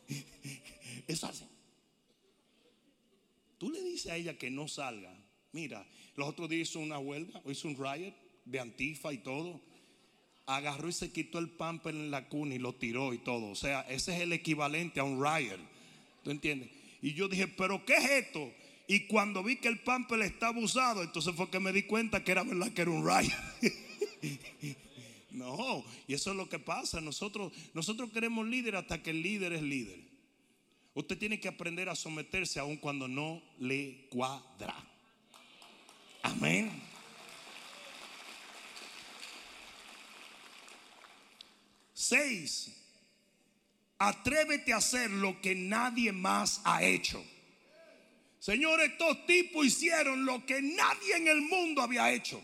[1.07, 1.45] Eso así.
[3.59, 5.15] Tú le dices a ella que no salga.
[5.57, 8.13] Mira, los otros días hizo una huelga, hizo un riot
[8.45, 9.59] de antifa y todo.
[10.45, 13.47] Agarró y se quitó el pamper en la cuna y lo tiró y todo.
[13.47, 15.59] O sea, ese es el equivalente a un riot.
[16.23, 16.69] ¿Tú entiendes?
[17.01, 18.53] Y yo dije, ¿pero qué es esto?
[18.87, 22.33] Y cuando vi que el pamper estaba usado, entonces fue que me di cuenta que
[22.33, 23.33] era verdad que era un riot.
[25.31, 27.01] no, y eso es lo que pasa.
[27.01, 30.01] Nosotros, nosotros queremos líder hasta que el líder es líder.
[30.93, 34.96] Usted tiene que aprender a someterse aun cuando no le cuadra.
[36.27, 36.83] Amén.
[41.95, 42.73] Seis,
[43.99, 47.25] atrévete a hacer lo que nadie más ha hecho.
[48.41, 52.43] Señores, estos tipos hicieron lo que nadie en el mundo había hecho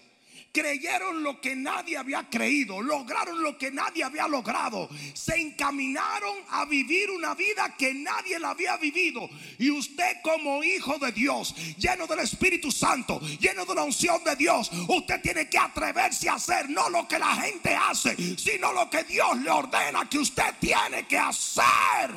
[0.52, 6.66] creyeron lo que nadie había creído, lograron lo que nadie había logrado, se encaminaron a
[6.66, 9.28] vivir una vida que nadie la había vivido.
[9.58, 14.36] Y usted como hijo de Dios, lleno del Espíritu Santo, lleno de la unción de
[14.36, 18.90] Dios, usted tiene que atreverse a hacer no lo que la gente hace, sino lo
[18.90, 22.10] que Dios le ordena que usted tiene que hacer.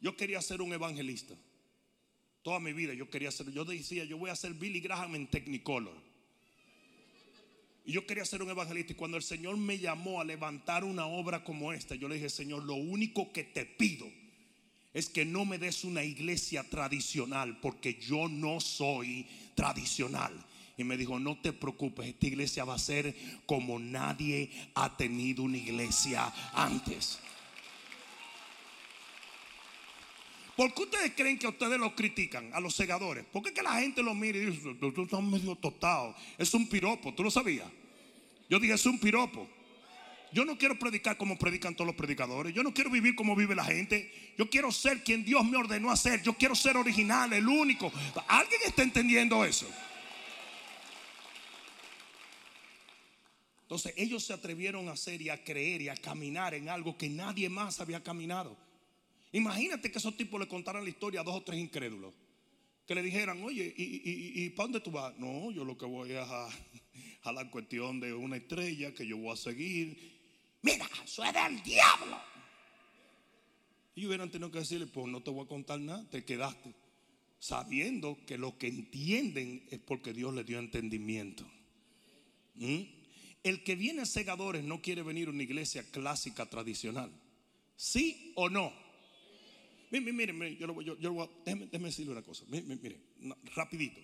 [0.00, 1.34] Yo quería ser un evangelista.
[2.42, 5.26] Toda mi vida yo quería ser, yo decía, yo voy a ser Billy Graham en
[5.26, 6.10] Technicolor.
[7.84, 8.92] Y yo quería ser un evangelista.
[8.92, 12.30] Y cuando el Señor me llamó a levantar una obra como esta, yo le dije,
[12.30, 14.06] Señor, lo único que te pido
[14.92, 20.32] es que no me des una iglesia tradicional, porque yo no soy tradicional.
[20.76, 23.14] Y me dijo, no te preocupes, esta iglesia va a ser
[23.44, 27.18] como nadie ha tenido una iglesia antes.
[30.60, 33.24] ¿Por qué ustedes creen que ustedes los critican a los segadores?
[33.32, 36.14] ¿Por qué la gente los mira y dice, tú estás medio tostado?
[36.36, 37.66] Es un piropo, ¿tú lo sabías?
[38.46, 39.48] Yo dije, es un piropo.
[40.34, 42.52] Yo no quiero predicar como predican todos los predicadores.
[42.52, 44.12] Yo no quiero vivir como vive la gente.
[44.36, 46.22] Yo quiero ser quien Dios me ordenó a ser.
[46.22, 47.90] Yo quiero ser original, el único.
[48.28, 49.66] ¿Alguien está entendiendo eso?
[53.62, 57.08] Entonces ellos se atrevieron a hacer y a creer y a caminar en algo que
[57.08, 58.58] nadie más había caminado.
[59.32, 62.14] Imagínate que esos tipos le contaran la historia a dos o tres incrédulos.
[62.86, 65.16] Que le dijeran, oye, ¿y, y, para dónde tú vas?
[65.16, 66.48] No, yo lo que voy es a,
[67.22, 69.96] a la cuestión de una estrella que yo voy a seguir.
[70.62, 72.18] Mira, eso es del diablo.
[73.94, 76.74] Y hubieran tenido que decirle, pues no te voy a contar nada, te quedaste.
[77.38, 81.44] Sabiendo que lo que entienden es porque Dios le dio entendimiento.
[82.56, 82.82] ¿Mm?
[83.42, 87.10] El que viene a segadores no quiere venir a una iglesia clásica tradicional.
[87.76, 88.72] ¿Sí o no?
[89.90, 92.44] Mire, mire, mire yo, lo, yo, yo déjeme, decirle una cosa.
[92.48, 93.00] Mire, mire
[93.54, 94.00] rapidito.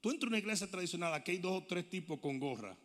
[0.00, 2.76] Tú entras a una iglesia tradicional, aquí hay dos o tres tipos con gorra.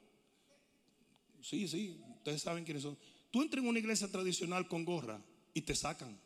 [1.42, 2.98] Sí, sí, ustedes saben quiénes son.
[3.32, 5.22] Tú entras en una iglesia tradicional con gorra
[5.54, 6.20] y te sacan.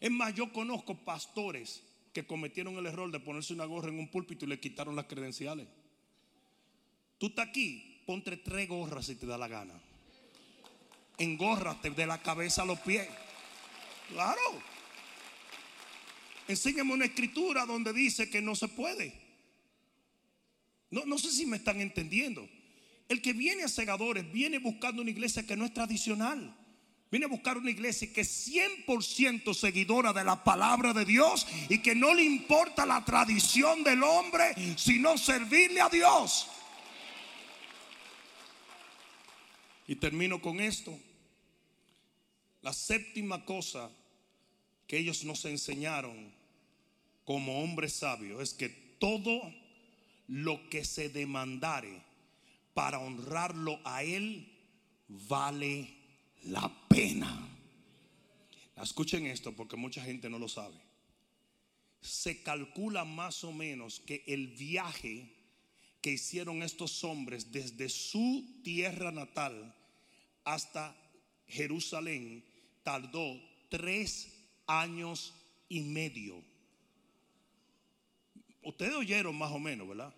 [0.00, 1.82] Es más, yo conozco pastores
[2.12, 5.06] que cometieron el error de ponerse una gorra en un púlpito y le quitaron las
[5.06, 5.66] credenciales.
[7.18, 9.74] Tú estás aquí, ponte tres gorras si te da la gana.
[11.18, 13.08] Engórrate de la cabeza a los pies.
[14.08, 14.62] Claro.
[16.48, 19.12] Enséñame una escritura donde dice que no se puede.
[20.90, 22.48] No, no sé si me están entendiendo.
[23.08, 26.54] El que viene a segadores viene buscando una iglesia que no es tradicional.
[27.10, 31.78] Viene a buscar una iglesia que es 100% seguidora de la palabra de Dios y
[31.78, 36.48] que no le importa la tradición del hombre, sino servirle a Dios.
[39.86, 40.98] Y termino con esto.
[42.68, 43.90] La séptima cosa
[44.86, 46.30] que ellos nos enseñaron
[47.24, 49.40] como hombres sabios es que todo
[50.26, 52.02] lo que se demandare
[52.74, 54.52] para honrarlo a Él
[55.08, 55.88] vale
[56.42, 57.48] la pena.
[58.76, 60.76] Escuchen esto porque mucha gente no lo sabe.
[62.02, 65.32] Se calcula más o menos que el viaje
[66.02, 69.74] que hicieron estos hombres desde su tierra natal
[70.44, 70.94] hasta
[71.46, 72.44] Jerusalén
[72.88, 74.32] tardó tres
[74.66, 75.34] años
[75.68, 76.42] y medio.
[78.62, 80.14] Ustedes oyeron más o menos, ¿verdad?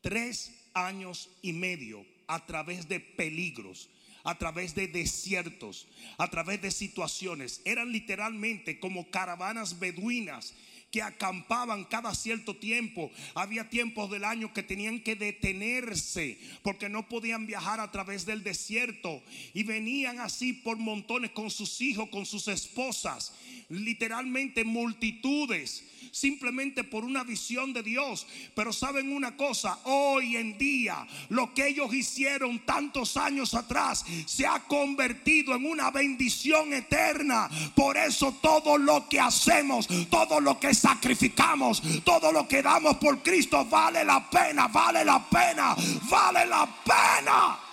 [0.00, 3.90] Tres años y medio a través de peligros,
[4.24, 7.62] a través de desiertos, a través de situaciones.
[7.64, 10.54] Eran literalmente como caravanas beduinas
[10.90, 13.10] que acampaban cada cierto tiempo.
[13.34, 18.42] Había tiempos del año que tenían que detenerse porque no podían viajar a través del
[18.42, 19.22] desierto.
[19.54, 23.34] Y venían así por montones con sus hijos, con sus esposas.
[23.68, 25.84] Literalmente multitudes
[26.18, 28.26] simplemente por una visión de Dios.
[28.54, 34.46] Pero saben una cosa, hoy en día lo que ellos hicieron tantos años atrás se
[34.46, 37.48] ha convertido en una bendición eterna.
[37.74, 43.22] Por eso todo lo que hacemos, todo lo que sacrificamos, todo lo que damos por
[43.22, 45.76] Cristo vale la pena, vale la pena,
[46.10, 47.67] vale la pena.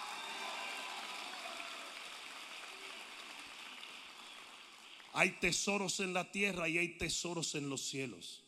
[5.17, 8.43] Hay tesoros en la tierra y hay tesoros en los cielos.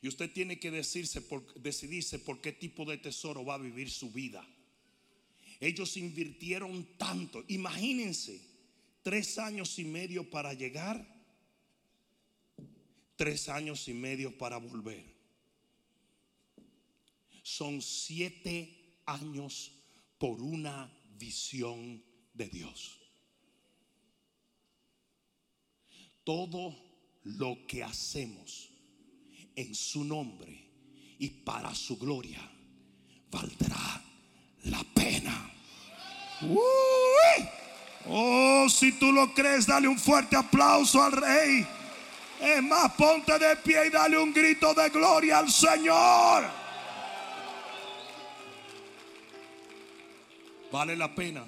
[0.00, 1.20] Y usted tiene que decidirse
[2.18, 4.42] por qué tipo de tesoro va a vivir su vida.
[5.60, 7.44] Ellos invirtieron tanto.
[7.48, 8.40] Imagínense,
[9.02, 11.06] tres años y medio para llegar,
[13.16, 15.04] tres años y medio para volver.
[17.42, 19.72] Son siete años
[20.16, 22.02] por una visión
[22.32, 22.99] de Dios.
[26.30, 26.76] Todo
[27.24, 28.70] lo que hacemos
[29.56, 30.70] en su nombre
[31.18, 32.40] y para su gloria
[33.32, 34.00] valdrá
[34.62, 35.50] la pena.
[38.08, 41.66] Oh, si tú lo crees, dale un fuerte aplauso al rey.
[42.40, 46.44] Es más, ponte de pie y dale un grito de gloria al Señor.
[50.70, 51.44] Vale la pena.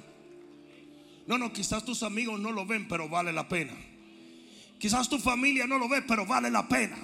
[1.28, 3.91] No, no, quizás tus amigos no lo ven, pero vale la pena.
[4.83, 6.99] Quizás tu familia no lo ve, pero vale la pena.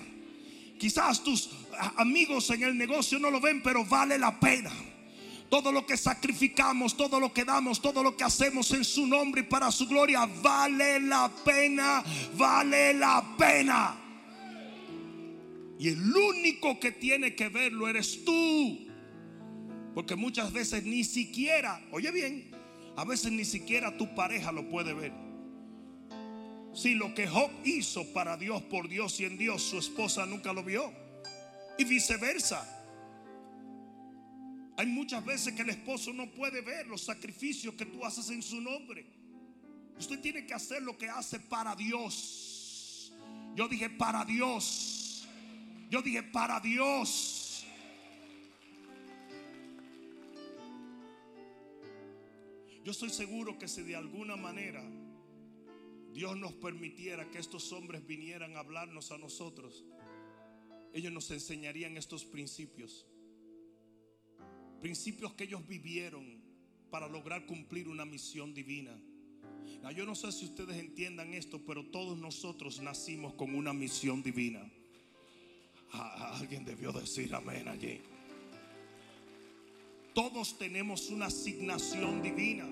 [0.80, 1.48] Quizás tus
[1.94, 4.72] amigos en el negocio no lo ven, pero vale la pena.
[5.48, 9.42] Todo lo que sacrificamos, todo lo que damos, todo lo que hacemos en su nombre
[9.42, 12.02] y para su gloria, vale la pena,
[12.36, 13.96] vale la pena.
[15.78, 18.88] Y el único que tiene que verlo eres tú.
[19.94, 22.50] Porque muchas veces ni siquiera, oye bien,
[22.96, 25.27] a veces ni siquiera tu pareja lo puede ver.
[26.74, 30.52] Si lo que Job hizo para Dios, por Dios y en Dios, su esposa nunca
[30.52, 30.92] lo vio.
[31.78, 32.74] Y viceversa.
[34.76, 38.42] Hay muchas veces que el esposo no puede ver los sacrificios que tú haces en
[38.42, 39.06] su nombre.
[39.98, 43.12] Usted tiene que hacer lo que hace para Dios.
[43.56, 45.26] Yo dije para Dios.
[45.90, 47.66] Yo dije para Dios.
[52.84, 54.82] Yo estoy seguro que si de alguna manera
[56.12, 59.84] Dios nos permitiera que estos hombres vinieran a hablarnos a nosotros,
[60.92, 63.06] ellos nos enseñarían estos principios.
[64.80, 66.42] Principios que ellos vivieron
[66.90, 68.98] para lograr cumplir una misión divina.
[69.94, 74.68] yo no sé si ustedes entiendan esto, pero todos nosotros nacimos con una misión divina.
[75.92, 78.00] alguien debió decir amén allí.
[80.14, 82.66] Todos tenemos una asignación divina.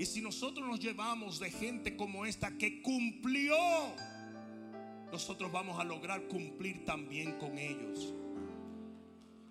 [0.00, 3.54] Y si nosotros nos llevamos de gente como esta que cumplió,
[5.12, 8.14] nosotros vamos a lograr cumplir también con ellos.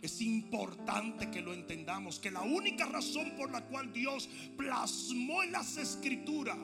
[0.02, 4.28] Es importante que lo entendamos, que la única razón por la cual Dios
[4.58, 6.58] plasmó en las escrituras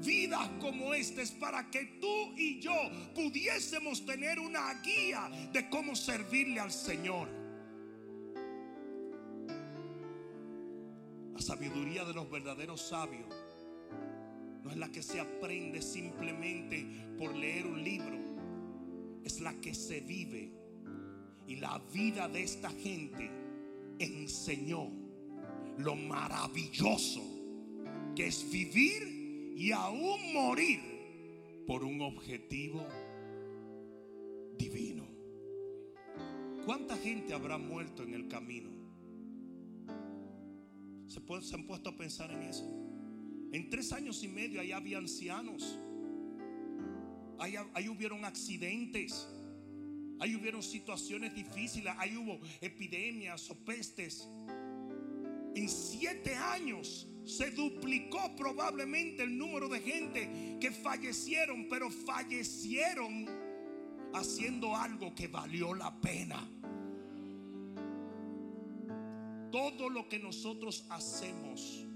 [0.00, 2.76] vidas como esta es para que tú y yo
[3.12, 7.43] pudiésemos tener una guía de cómo servirle al Señor.
[11.44, 13.28] Sabiduría de los verdaderos sabios
[14.62, 16.86] no es la que se aprende simplemente
[17.18, 18.18] por leer un libro,
[19.22, 20.50] es la que se vive
[21.46, 23.30] y la vida de esta gente
[23.98, 24.90] enseñó
[25.76, 27.20] lo maravilloso
[28.16, 30.80] que es vivir y aún morir
[31.66, 32.86] por un objetivo
[34.56, 35.04] divino.
[36.64, 38.73] ¿Cuánta gente habrá muerto en el camino?
[41.08, 41.20] ¿Se,
[41.54, 42.64] han puesto a pensar en eso?
[43.52, 45.78] En tres años y medio ahí había ancianos.
[47.38, 49.28] Ahí, ahí hubieron accidentes.
[50.20, 54.28] Ahí hubieron situaciones difíciles, ahí hubo epidemias o pestes.
[55.54, 63.26] En siete años se duplicó probablemente el número de gente que fallecieron, pero fallecieron
[64.14, 66.48] haciendo algo que valió la pena.
[69.54, 71.86] Todo lo que nosotros hacemos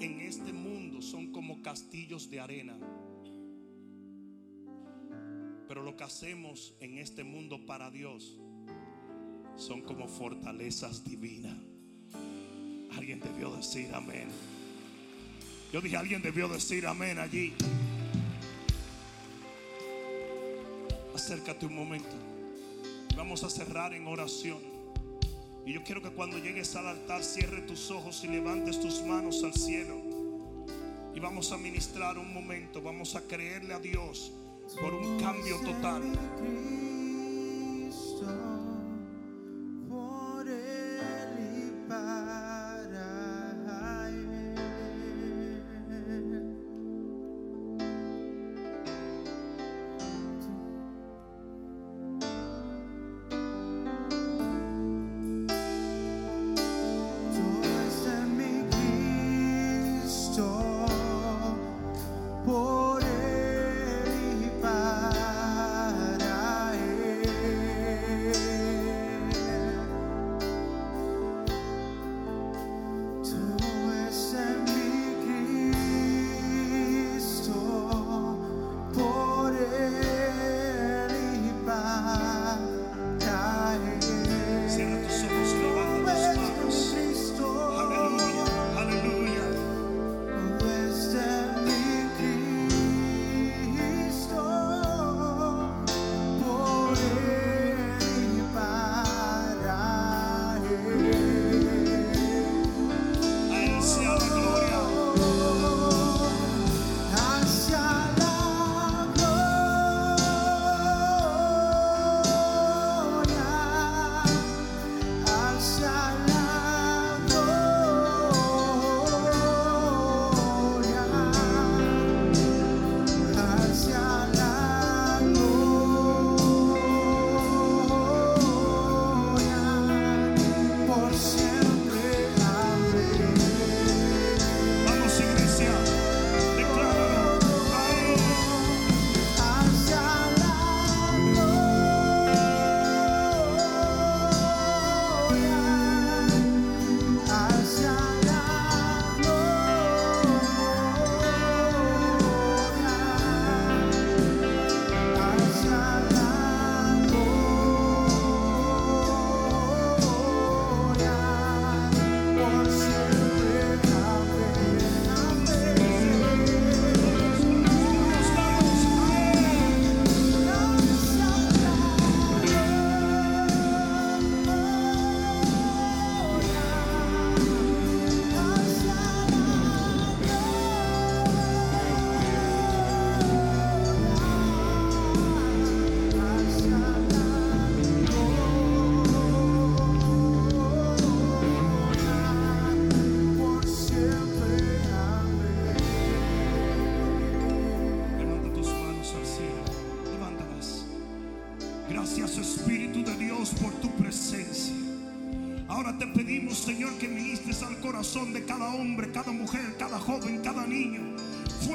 [0.00, 2.76] en este mundo son como castillos de arena
[5.72, 8.38] pero lo que hacemos en este mundo para Dios
[9.56, 11.56] son como fortalezas divinas.
[12.94, 14.28] Alguien debió decir amén.
[15.72, 17.54] Yo dije, alguien debió decir amén allí.
[21.14, 22.16] Acércate un momento.
[23.16, 24.71] Vamos a cerrar en oración.
[25.64, 29.44] Y yo quiero que cuando llegues al altar cierre tus ojos y levantes tus manos
[29.44, 29.96] al cielo.
[31.14, 32.82] Y vamos a ministrar un momento.
[32.82, 34.32] Vamos a creerle a Dios
[34.80, 36.02] por un cambio total.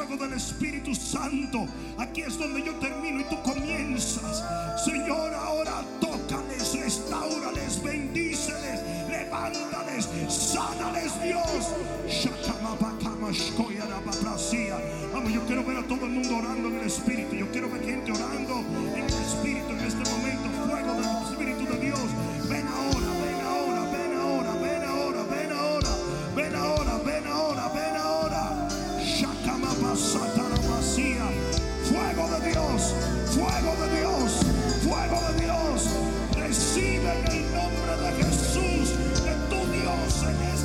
[0.08, 1.68] Fuego del Espíritu Santo.
[1.98, 4.44] Aquí es donde yo termino y tú comienzas.
[4.86, 11.74] Señor, ahora tócales, restaurales, bendíceles, levántales, sánales, Dios.
[15.14, 17.36] Vamos, yo quiero ver a todo el mundo orando en el Espíritu.
[17.36, 18.60] Yo quiero ver gente orando
[18.96, 20.50] en el Espíritu en este momento.
[20.70, 22.00] Fuego del Espíritu de Dios.
[22.48, 23.17] Ven ahora,
[29.98, 31.26] Shakamasataramacía.
[31.90, 32.94] Fuego de Dios,
[33.34, 34.30] fuego de Dios,
[34.84, 35.90] fuego de Dios.
[36.36, 38.92] Recibe en el nombre de Jesús,
[39.24, 40.57] de tu Dios en este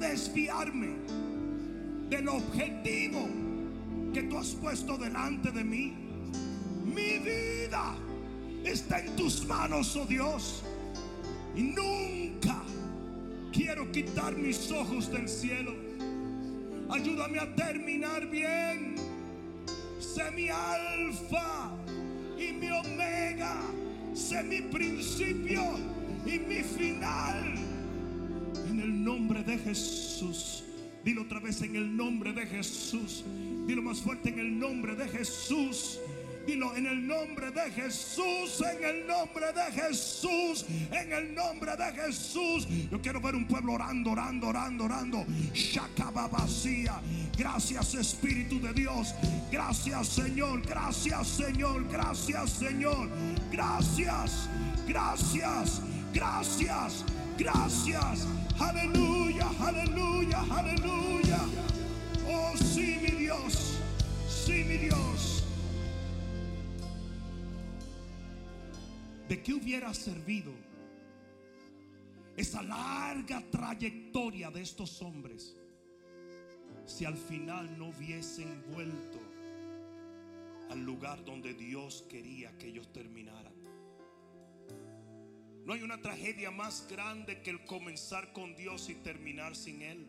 [0.00, 0.96] desviarme
[2.08, 3.28] del objetivo
[4.12, 5.94] que tú has puesto delante de mí.
[6.84, 7.94] Mi vida
[8.64, 10.62] está en tus manos, oh Dios.
[11.54, 12.62] Y nunca
[13.52, 15.74] quiero quitar mis ojos del cielo.
[16.88, 18.96] Ayúdame a terminar bien.
[20.00, 21.70] Sé mi alfa
[22.36, 23.60] y mi omega.
[24.14, 25.62] Sé mi principio
[26.26, 27.49] y mi final.
[28.80, 30.64] El nombre de Jesús.
[31.04, 33.24] Dilo otra vez en el nombre de Jesús.
[33.66, 35.98] Dilo más fuerte en el nombre de Jesús.
[36.46, 41.92] Dilo en el nombre de Jesús, en el nombre de Jesús, en el nombre de
[41.92, 42.66] Jesús.
[42.90, 45.26] Yo quiero ver un pueblo orando, orando, orando, orando.
[45.52, 47.00] Shakababasía.
[47.36, 49.14] Gracias Espíritu de Dios.
[49.50, 53.08] Gracias Señor, gracias Señor, gracias Señor.
[53.50, 54.48] Gracias,
[54.86, 55.82] gracias,
[56.12, 57.04] gracias,
[57.38, 58.26] gracias.
[58.58, 61.38] Aleluya, aleluya, aleluya.
[62.28, 63.78] Oh sí, mi Dios,
[64.28, 65.44] sí, mi Dios.
[69.28, 70.52] ¿De qué hubiera servido
[72.36, 75.56] esa larga trayectoria de estos hombres
[76.84, 79.20] si al final no hubiesen vuelto
[80.70, 83.49] al lugar donde Dios quería que ellos terminaran?
[85.70, 90.04] No hay una tragedia más grande que el comenzar con Dios y terminar sin Él.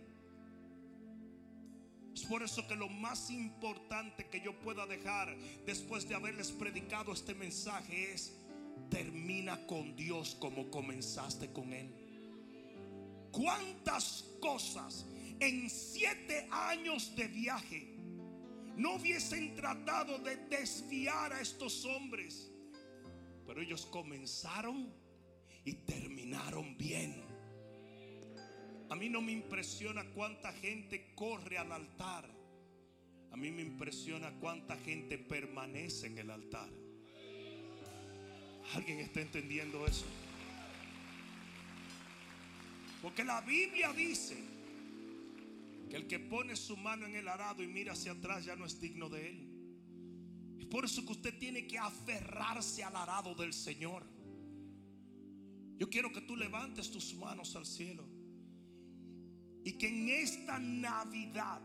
[2.15, 7.13] Es por eso que lo más importante que yo pueda dejar después de haberles predicado
[7.13, 8.35] este mensaje es
[8.89, 11.93] termina con Dios como comenzaste con Él.
[13.31, 15.05] ¿Cuántas cosas
[15.39, 17.97] en siete años de viaje
[18.77, 22.51] no hubiesen tratado de desviar a estos hombres?
[23.45, 25.00] Pero ellos comenzaron
[25.65, 27.15] y terminaron bien.
[28.89, 32.29] A mí no me impresiona cuánta gente corre al altar.
[33.31, 36.69] A mí me impresiona cuánta gente permanece en el altar.
[38.73, 40.05] ¿Alguien está entendiendo eso?
[43.01, 44.37] Porque la Biblia dice
[45.89, 48.65] que el que pone su mano en el arado y mira hacia atrás ya no
[48.65, 50.57] es digno de él.
[50.59, 54.05] Es por eso que usted tiene que aferrarse al arado del Señor.
[55.81, 58.07] Yo quiero que tú levantes tus manos al cielo
[59.63, 61.59] y que en esta Navidad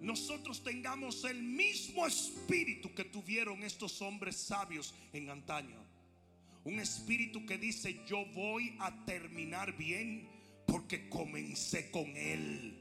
[0.00, 5.84] nosotros tengamos el mismo espíritu que tuvieron estos hombres sabios en antaño.
[6.62, 10.28] Un espíritu que dice, yo voy a terminar bien
[10.64, 12.78] porque comencé con Él.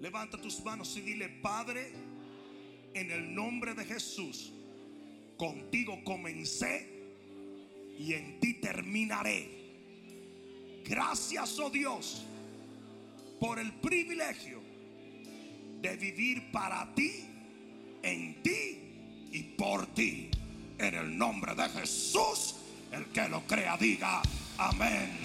[0.00, 1.92] Levanta tus manos y dile, Padre,
[2.94, 4.54] en el nombre de Jesús,
[5.36, 6.91] contigo comencé
[7.98, 9.62] y en ti terminaré.
[10.84, 12.24] Gracias, oh Dios,
[13.40, 14.60] por el privilegio
[15.80, 17.24] de vivir para ti,
[18.02, 20.30] en ti y por ti.
[20.78, 22.56] En el nombre de Jesús,
[22.90, 24.20] el que lo crea diga
[24.58, 25.18] amén,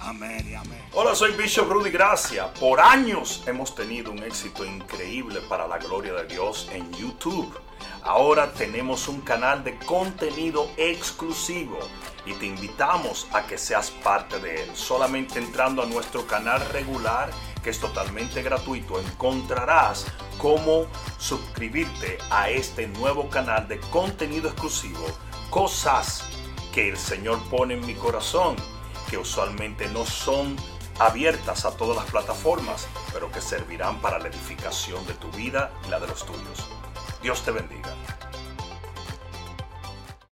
[0.00, 0.82] amén y amén.
[0.92, 2.52] Hola, soy Bishop Rudy Gracia.
[2.54, 7.69] Por años hemos tenido un éxito increíble para la gloria de Dios en YouTube.
[8.02, 11.78] Ahora tenemos un canal de contenido exclusivo
[12.24, 14.70] y te invitamos a que seas parte de él.
[14.74, 17.30] Solamente entrando a nuestro canal regular,
[17.62, 20.06] que es totalmente gratuito, encontrarás
[20.38, 20.86] cómo
[21.18, 25.06] suscribirte a este nuevo canal de contenido exclusivo.
[25.50, 26.24] Cosas
[26.72, 28.56] que el Señor pone en mi corazón,
[29.10, 30.56] que usualmente no son
[30.98, 35.90] abiertas a todas las plataformas, pero que servirán para la edificación de tu vida y
[35.90, 36.79] la de los tuyos.
[37.22, 37.94] Dios te bendiga.